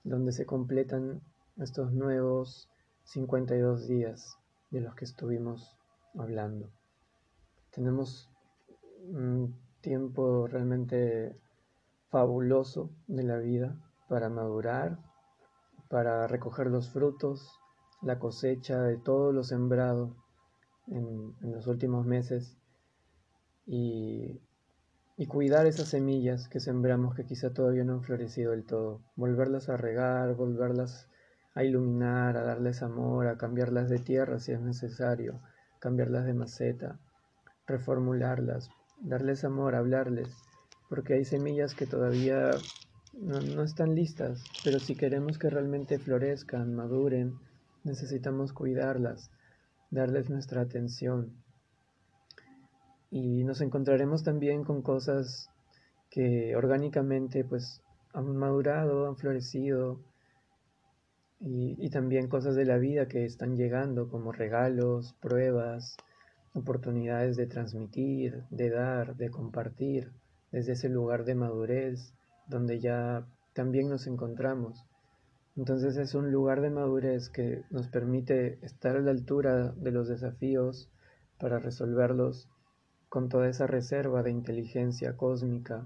donde 0.03 0.33
se 0.33 0.45
completan 0.45 1.23
estos 1.57 1.93
nuevos 1.93 2.69
52 3.05 3.87
días 3.87 4.37
de 4.69 4.81
los 4.81 4.93
que 4.93 5.05
estuvimos 5.05 5.79
hablando. 6.15 6.71
Tenemos 7.71 8.29
un 9.01 9.59
tiempo 9.81 10.45
realmente 10.45 11.35
fabuloso 12.09 12.91
de 13.07 13.23
la 13.23 13.39
vida 13.39 13.75
para 14.07 14.29
madurar, 14.29 14.99
para 15.89 16.27
recoger 16.27 16.67
los 16.67 16.91
frutos 16.91 17.59
la 18.03 18.19
cosecha 18.19 18.81
de 18.81 18.97
todo 18.97 19.31
lo 19.31 19.43
sembrado 19.43 20.15
en, 20.87 21.33
los 21.41 21.67
últimos 21.67 22.05
meses 22.05 22.57
y, 23.65 24.39
cuidar 25.27 25.65
esas 25.65 25.87
semillas 25.87 26.49
que 26.49 26.59
sembramos 26.59 27.15
que 27.15 27.25
quizá 27.25 27.53
todavía 27.53 27.85
no 27.85 27.93
han 27.93 28.03
florecido 28.03 28.51
del 28.51 28.65
todo, 28.65 29.01
volverlas 29.15 29.69
a 29.69 29.77
regar, 29.77 30.35
volverlas 30.35 31.07
a 31.55 31.63
iluminar, 31.63 32.35
a 32.35 32.43
darles 32.43 32.83
amor, 32.83 33.27
a 33.27 33.37
cambiarlas 33.37 33.89
de 33.89 33.99
tierra 33.99 34.39
si 34.39 34.51
es 34.51 34.59
necesario, 34.59 35.39
cambiarlas 35.79 36.25
de 36.25 36.33
maceta, 36.33 36.99
reformularlas, 37.65 38.69
darles 39.01 39.45
amor, 39.45 39.75
hablarles, 39.75 40.29
porque 40.89 41.13
hay 41.13 41.25
semillas 41.25 41.73
que 41.73 41.85
todavía 41.85 42.51
no, 43.13 43.63
están 43.63 43.95
listas, 43.95 44.43
pero 44.63 44.79
si 44.79 44.95
queremos 44.95 45.37
que 45.37 45.49
realmente 45.49 45.99
florezcan, 45.99 46.75
maduren, 46.75 47.39
necesitamos 47.83 48.53
cuidarlas, 48.53 49.31
darles 49.91 50.29
nuestra 50.29 50.61
atención. 50.61 51.33
Y 53.11 53.43
nos 53.43 53.61
encontraremos 53.61 54.23
también 54.23 54.63
con 54.63 54.81
cosas 54.81 55.49
que 56.09 56.55
orgánicamente 56.55 57.43
pues 57.43 57.81
han 58.13 58.35
madurado, 58.35 59.07
han 59.07 59.15
florecido, 59.17 59.99
y, 61.39 61.75
y 61.77 61.89
también 61.89 62.29
cosas 62.29 62.55
de 62.55 62.65
la 62.65 62.77
vida 62.77 63.07
que 63.07 63.25
están 63.25 63.57
llegando 63.57 64.07
como 64.07 64.31
regalos, 64.31 65.13
pruebas, 65.19 65.97
oportunidades 66.53 67.35
de 67.35 67.47
transmitir, 67.47 68.43
de 68.49 68.69
dar, 68.69 69.15
de 69.15 69.29
compartir, 69.29 70.11
desde 70.51 70.73
ese 70.73 70.87
lugar 70.87 71.25
de 71.25 71.35
madurez 71.35 72.13
donde 72.47 72.79
ya 72.79 73.25
también 73.53 73.89
nos 73.89 74.07
encontramos. 74.07 74.85
Entonces 75.55 75.97
es 75.97 76.15
un 76.15 76.31
lugar 76.31 76.61
de 76.61 76.71
madurez 76.71 77.29
que 77.29 77.63
nos 77.69 77.87
permite 77.87 78.57
estar 78.65 78.95
a 78.95 79.01
la 79.01 79.11
altura 79.11 79.71
de 79.73 79.91
los 79.91 80.07
desafíos 80.07 80.89
para 81.39 81.59
resolverlos 81.59 82.49
con 83.07 83.29
toda 83.29 83.47
esa 83.47 83.67
reserva 83.67 84.23
de 84.23 84.31
inteligencia 84.31 85.15
cósmica 85.15 85.85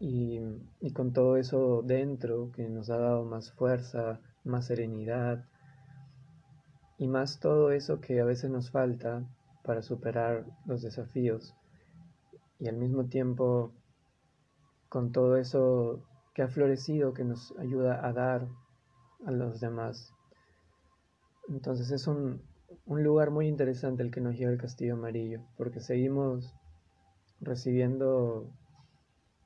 y, 0.00 0.40
y, 0.80 0.92
con 0.92 1.12
todo 1.12 1.36
eso 1.36 1.82
dentro 1.84 2.50
que 2.50 2.68
nos 2.68 2.90
ha 2.90 2.98
dado 2.98 3.24
más 3.24 3.52
fuerza, 3.52 4.20
más 4.42 4.66
serenidad 4.66 5.44
y 6.98 7.06
más 7.06 7.38
todo 7.38 7.70
eso 7.70 8.00
que 8.00 8.20
a 8.20 8.24
veces 8.24 8.50
nos 8.50 8.72
falta 8.72 9.24
para 9.62 9.82
superar 9.82 10.44
los 10.66 10.82
desafíos. 10.82 11.54
Y 12.58 12.68
al 12.68 12.76
mismo 12.76 13.04
tiempo 13.04 13.72
con 14.88 15.12
todo 15.12 15.36
eso 15.36 16.02
que 16.34 16.42
ha 16.42 16.48
florecido, 16.48 17.12
que 17.12 17.24
nos 17.24 17.54
ayuda 17.58 18.06
a 18.06 18.12
dar 18.12 18.48
a 19.26 19.30
los 19.30 19.60
demás. 19.60 20.14
Entonces 21.48 21.90
es 21.90 22.06
un, 22.06 22.42
lugar 22.86 23.30
muy 23.30 23.48
interesante 23.48 24.02
el 24.02 24.10
que 24.10 24.20
nos 24.20 24.36
lleva 24.36 24.52
el 24.52 24.58
Castillo 24.58 24.94
Amarillo, 24.94 25.40
porque 25.56 25.80
seguimos 25.80 26.54
recibiendo 27.40 28.50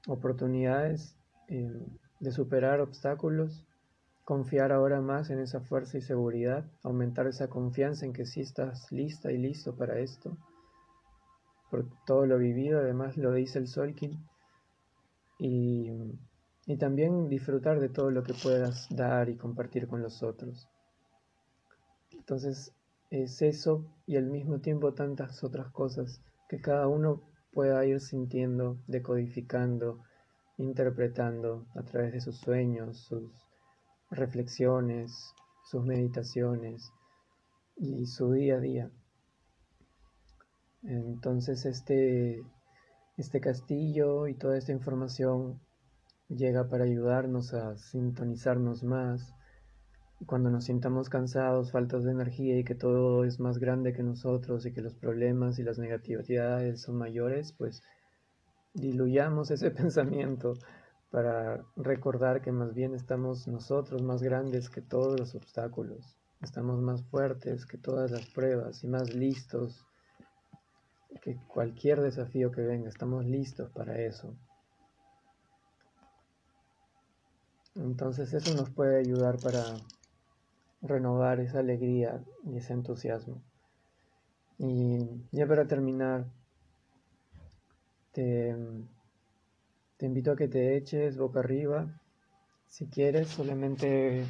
oportunidades 0.06 1.16
eh, 1.48 1.86
de 2.20 2.32
superar 2.32 2.80
obstáculos, 2.80 3.64
confiar 4.24 4.72
ahora 4.72 5.00
más 5.00 5.30
en 5.30 5.40
esa 5.40 5.60
fuerza 5.60 5.98
y 5.98 6.02
seguridad, 6.02 6.64
aumentar 6.82 7.26
esa 7.26 7.48
confianza 7.48 8.06
en 8.06 8.12
que 8.12 8.26
sí 8.26 8.40
estás 8.40 8.90
lista 8.92 9.32
y 9.32 9.38
listo 9.38 9.76
para 9.76 9.98
esto, 9.98 10.36
por 11.70 11.86
todo 12.06 12.26
lo 12.26 12.38
vivido, 12.38 12.80
además 12.80 13.16
lo 13.16 13.32
dice 13.32 13.58
el 13.58 13.68
Solkin, 13.68 14.24
y 15.38 15.90
y 16.66 16.76
también 16.76 17.28
disfrutar 17.28 17.78
de 17.78 17.88
todo 17.88 18.10
lo 18.10 18.24
que 18.24 18.34
puedas 18.34 18.88
dar 18.90 19.28
y 19.28 19.36
compartir 19.36 19.86
con 19.86 20.02
los 20.02 20.22
otros. 20.24 20.68
Entonces 22.10 22.74
es 23.10 23.40
eso 23.40 23.86
y 24.04 24.16
al 24.16 24.26
mismo 24.26 24.60
tiempo 24.60 24.92
tantas 24.92 25.44
otras 25.44 25.70
cosas 25.70 26.20
que 26.48 26.60
cada 26.60 26.88
uno 26.88 27.22
pueda 27.52 27.84
ir 27.86 28.00
sintiendo, 28.00 28.78
decodificando, 28.88 30.02
interpretando 30.58 31.66
a 31.76 31.82
través 31.82 32.12
de 32.12 32.20
sus 32.20 32.38
sueños, 32.38 32.98
sus 32.98 33.30
reflexiones, 34.10 35.32
sus 35.70 35.84
meditaciones 35.84 36.90
y 37.76 38.06
su 38.06 38.32
día 38.32 38.56
a 38.56 38.60
día. 38.60 38.90
Entonces 40.82 41.64
este, 41.64 42.44
este 43.16 43.40
castillo 43.40 44.26
y 44.26 44.34
toda 44.34 44.58
esta 44.58 44.72
información 44.72 45.60
llega 46.28 46.68
para 46.68 46.84
ayudarnos 46.84 47.54
a 47.54 47.76
sintonizarnos 47.76 48.82
más. 48.82 49.34
Cuando 50.26 50.50
nos 50.50 50.64
sintamos 50.64 51.08
cansados, 51.08 51.72
faltos 51.72 52.04
de 52.04 52.12
energía 52.12 52.58
y 52.58 52.64
que 52.64 52.74
todo 52.74 53.24
es 53.24 53.38
más 53.38 53.58
grande 53.58 53.92
que 53.92 54.02
nosotros 54.02 54.64
y 54.66 54.72
que 54.72 54.80
los 54.80 54.94
problemas 54.94 55.58
y 55.58 55.62
las 55.62 55.78
negatividades 55.78 56.82
son 56.82 56.96
mayores, 56.96 57.52
pues 57.52 57.82
diluyamos 58.74 59.50
ese 59.50 59.70
pensamiento 59.72 60.54
para 61.10 61.64
recordar 61.76 62.42
que 62.42 62.52
más 62.52 62.74
bien 62.74 62.94
estamos 62.94 63.46
nosotros 63.46 64.02
más 64.02 64.22
grandes 64.22 64.68
que 64.68 64.82
todos 64.82 65.18
los 65.18 65.34
obstáculos, 65.34 66.18
estamos 66.42 66.80
más 66.80 67.02
fuertes 67.04 67.64
que 67.64 67.78
todas 67.78 68.10
las 68.10 68.26
pruebas 68.26 68.82
y 68.84 68.88
más 68.88 69.14
listos 69.14 69.86
que 71.22 71.36
cualquier 71.48 72.00
desafío 72.00 72.50
que 72.50 72.62
venga, 72.62 72.88
estamos 72.88 73.24
listos 73.24 73.70
para 73.70 73.98
eso. 74.00 74.36
Entonces 77.76 78.32
eso 78.32 78.54
nos 78.54 78.70
puede 78.70 78.98
ayudar 78.98 79.38
para 79.38 79.76
renovar 80.82 81.40
esa 81.40 81.58
alegría 81.58 82.24
y 82.44 82.56
ese 82.56 82.72
entusiasmo. 82.72 83.42
Y 84.58 84.98
ya 85.32 85.46
para 85.46 85.66
terminar, 85.66 86.26
te, 88.12 88.56
invito 90.00 90.32
a 90.32 90.36
que 90.36 90.48
te 90.48 90.76
eches 90.76 91.18
boca 91.18 91.40
arriba, 91.40 92.00
si 92.66 92.86
quieres, 92.86 93.28
solamente 93.28 94.24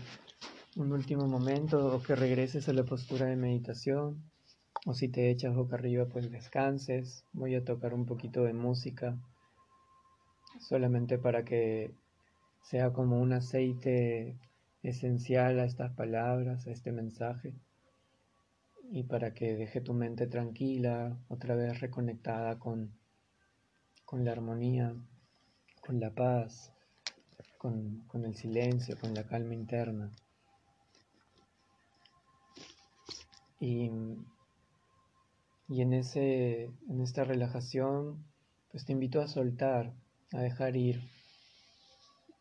un 0.77 0.93
último 0.93 1.27
momento 1.27 1.97
o 1.97 2.03
que 2.03 2.17
regreses 2.17 2.69
a 2.69 2.73
la 2.73 2.85
postura 2.85 3.27
de 3.27 3.37
meditación. 3.37 4.23
O 4.85 4.95
si 4.95 5.09
te 5.09 5.31
echas 5.31 5.55
boca 5.55 5.77
arriba, 5.77 6.07
pues 6.07 6.31
descanses. 6.31 7.25
Voy 7.33 7.55
a 7.55 7.65
tocar 7.65 7.95
un 7.95 8.07
poquito 8.07 8.45
de 8.45 8.53
música, 8.53 9.17
solamente 10.61 11.19
para 11.19 11.45
que 11.45 11.93
sea 12.67 12.93
como 12.93 13.21
un 13.21 13.33
aceite 13.33 14.37
esencial 14.83 15.61
a 15.61 15.65
estas 15.67 15.93
palabras, 15.93 16.67
a 16.67 16.73
este 16.73 16.91
mensaje, 16.91 17.55
y 18.91 19.05
para 19.05 19.35
que 19.35 19.55
deje 19.55 19.81
tu 19.81 19.95
mente 19.95 20.27
tranquila, 20.27 21.17
otra 21.29 21.55
vez 21.55 21.79
reconectada 21.79 22.59
con, 22.59 22.91
con 24.05 24.25
la 24.25 24.33
armonía, 24.33 24.97
con 25.81 26.01
la 26.01 26.11
paz, 26.11 26.73
con, 27.57 28.01
con 28.09 28.25
el 28.25 28.35
silencio, 28.35 28.99
con 28.99 29.15
la 29.15 29.23
calma 29.23 29.55
interna. 29.55 30.11
Y, 33.61 33.93
y 35.69 35.83
en, 35.83 35.93
ese, 35.93 36.65
en 36.89 37.01
esta 37.01 37.23
relajación, 37.23 38.25
pues 38.73 38.85
te 38.85 38.93
invito 38.93 39.21
a 39.21 39.29
soltar, 39.29 39.93
a 40.33 40.41
dejar 40.41 40.75
ir 40.75 41.16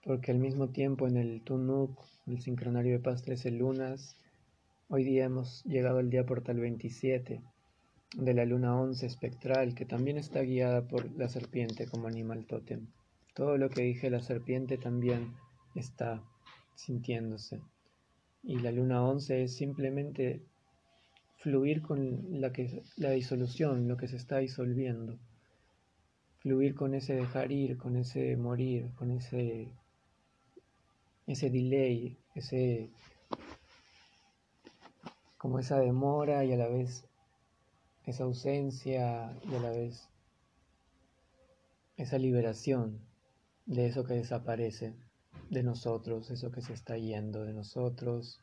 porque 0.05 0.31
al 0.31 0.37
mismo 0.37 0.69
tiempo 0.69 1.07
en 1.07 1.17
el 1.17 1.41
Tunuk, 1.41 1.99
el 2.27 2.39
sincronario 2.39 2.93
de 2.93 2.99
paz 2.99 3.23
13 3.23 3.49
lunas, 3.49 4.15
hoy 4.87 5.03
día 5.03 5.25
hemos 5.25 5.63
llegado 5.63 5.97
al 5.97 6.11
día 6.11 6.27
portal 6.27 6.59
27 6.59 7.41
de 8.15 8.33
la 8.35 8.45
luna 8.45 8.79
11 8.79 9.03
espectral, 9.03 9.73
que 9.73 9.85
también 9.85 10.17
está 10.17 10.41
guiada 10.41 10.87
por 10.87 11.11
la 11.17 11.27
serpiente 11.27 11.87
como 11.87 12.07
animal 12.07 12.45
tótem. 12.45 12.85
Todo 13.33 13.57
lo 13.57 13.67
que 13.71 13.81
dije 13.81 14.11
la 14.11 14.21
serpiente 14.21 14.77
también 14.77 15.33
está 15.73 16.23
sintiéndose. 16.75 17.61
Y 18.43 18.59
la 18.59 18.71
luna 18.71 19.03
11 19.03 19.45
es 19.45 19.55
simplemente 19.55 20.43
fluir 21.37 21.81
con 21.81 22.39
la, 22.39 22.53
que, 22.53 22.83
la 22.95 23.09
disolución, 23.09 23.87
lo 23.87 23.97
que 23.97 24.07
se 24.07 24.17
está 24.17 24.37
disolviendo. 24.37 25.17
Fluir 26.37 26.75
con 26.75 26.93
ese 26.93 27.15
dejar 27.15 27.51
ir, 27.51 27.75
con 27.77 27.95
ese 27.95 28.37
morir, 28.37 28.91
con 28.95 29.09
ese 29.09 29.71
ese 31.27 31.49
delay, 31.49 32.17
ese 32.35 32.89
como 35.37 35.59
esa 35.59 35.79
demora 35.79 36.43
y 36.43 36.53
a 36.53 36.57
la 36.57 36.67
vez 36.67 37.05
esa 38.05 38.23
ausencia 38.23 39.37
y 39.43 39.55
a 39.55 39.59
la 39.59 39.71
vez 39.71 40.09
esa 41.97 42.17
liberación 42.17 42.99
de 43.65 43.87
eso 43.87 44.03
que 44.05 44.15
desaparece 44.15 44.95
de 45.49 45.63
nosotros, 45.63 46.29
eso 46.31 46.51
que 46.51 46.61
se 46.61 46.73
está 46.73 46.97
yendo 46.97 47.43
de 47.43 47.53
nosotros, 47.53 48.41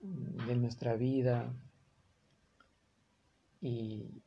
de 0.00 0.54
nuestra 0.56 0.94
vida. 0.94 1.52
Y, 3.60 4.22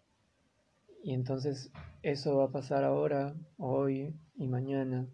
y 1.03 1.13
entonces 1.13 1.71
eso 2.01 2.37
va 2.37 2.45
a 2.45 2.51
pasar 2.51 2.83
ahora, 2.83 3.35
hoy 3.57 4.15
y 4.35 4.47
mañana 4.47 5.07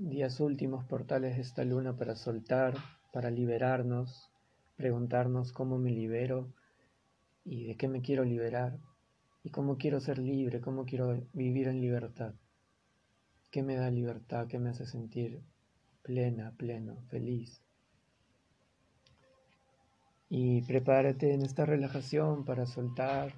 días 0.00 0.40
últimos 0.40 0.84
portales 0.86 1.36
de 1.36 1.42
esta 1.42 1.62
luna 1.62 1.94
para 1.94 2.16
soltar, 2.16 2.74
para 3.12 3.30
liberarnos, 3.30 4.30
preguntarnos 4.76 5.52
cómo 5.52 5.78
me 5.78 5.90
libero 5.90 6.54
y 7.44 7.66
de 7.66 7.76
qué 7.76 7.86
me 7.86 8.00
quiero 8.00 8.24
liberar 8.24 8.78
y 9.44 9.50
cómo 9.50 9.76
quiero 9.76 10.00
ser 10.00 10.18
libre, 10.18 10.62
cómo 10.62 10.86
quiero 10.86 11.22
vivir 11.34 11.68
en 11.68 11.82
libertad. 11.82 12.32
¿Qué 13.50 13.62
me 13.62 13.76
da 13.76 13.90
libertad? 13.90 14.46
¿Qué 14.46 14.58
me 14.58 14.70
hace 14.70 14.86
sentir 14.86 15.42
plena, 16.02 16.54
pleno, 16.56 17.02
feliz? 17.10 17.60
Y 20.30 20.62
prepárate 20.62 21.34
en 21.34 21.42
esta 21.42 21.66
relajación 21.66 22.46
para 22.46 22.64
soltar, 22.64 23.34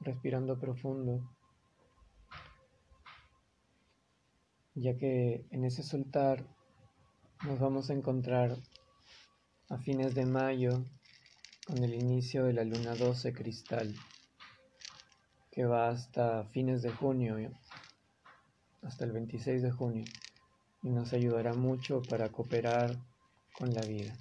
respirando 0.00 0.58
profundo, 0.58 1.30
ya 4.80 4.96
que 4.96 5.46
en 5.50 5.64
ese 5.64 5.82
soltar 5.82 6.46
nos 7.44 7.58
vamos 7.58 7.90
a 7.90 7.94
encontrar 7.94 8.56
a 9.68 9.78
fines 9.78 10.14
de 10.14 10.24
mayo 10.24 10.84
con 11.66 11.82
el 11.82 11.94
inicio 11.94 12.44
de 12.44 12.52
la 12.52 12.64
luna 12.64 12.94
12 12.94 13.32
cristal, 13.32 13.94
que 15.50 15.64
va 15.64 15.88
hasta 15.88 16.44
fines 16.44 16.82
de 16.82 16.90
junio, 16.90 17.36
hasta 18.82 19.04
el 19.04 19.12
26 19.12 19.62
de 19.62 19.70
junio, 19.70 20.04
y 20.82 20.90
nos 20.90 21.12
ayudará 21.12 21.54
mucho 21.54 22.02
para 22.02 22.28
cooperar 22.30 22.96
con 23.52 23.74
la 23.74 23.82
vida, 23.82 24.16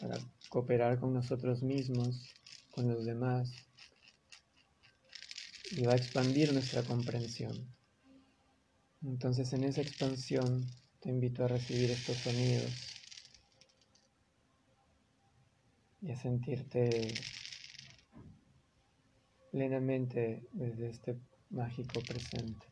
para 0.00 0.18
cooperar 0.48 1.00
con 1.00 1.12
nosotros 1.12 1.62
mismos, 1.62 2.32
con 2.70 2.88
los 2.88 3.04
demás, 3.04 3.52
y 5.72 5.84
va 5.84 5.92
a 5.92 5.96
expandir 5.96 6.52
nuestra 6.52 6.82
comprensión. 6.82 7.79
Entonces 9.02 9.52
en 9.52 9.64
esa 9.64 9.80
expansión 9.80 10.66
te 11.00 11.08
invito 11.08 11.44
a 11.44 11.48
recibir 11.48 11.90
estos 11.90 12.18
sonidos 12.18 13.00
y 16.02 16.10
a 16.10 16.16
sentirte 16.16 17.08
plenamente 19.50 20.46
desde 20.52 20.90
este 20.90 21.16
mágico 21.50 22.00
presente. 22.00 22.69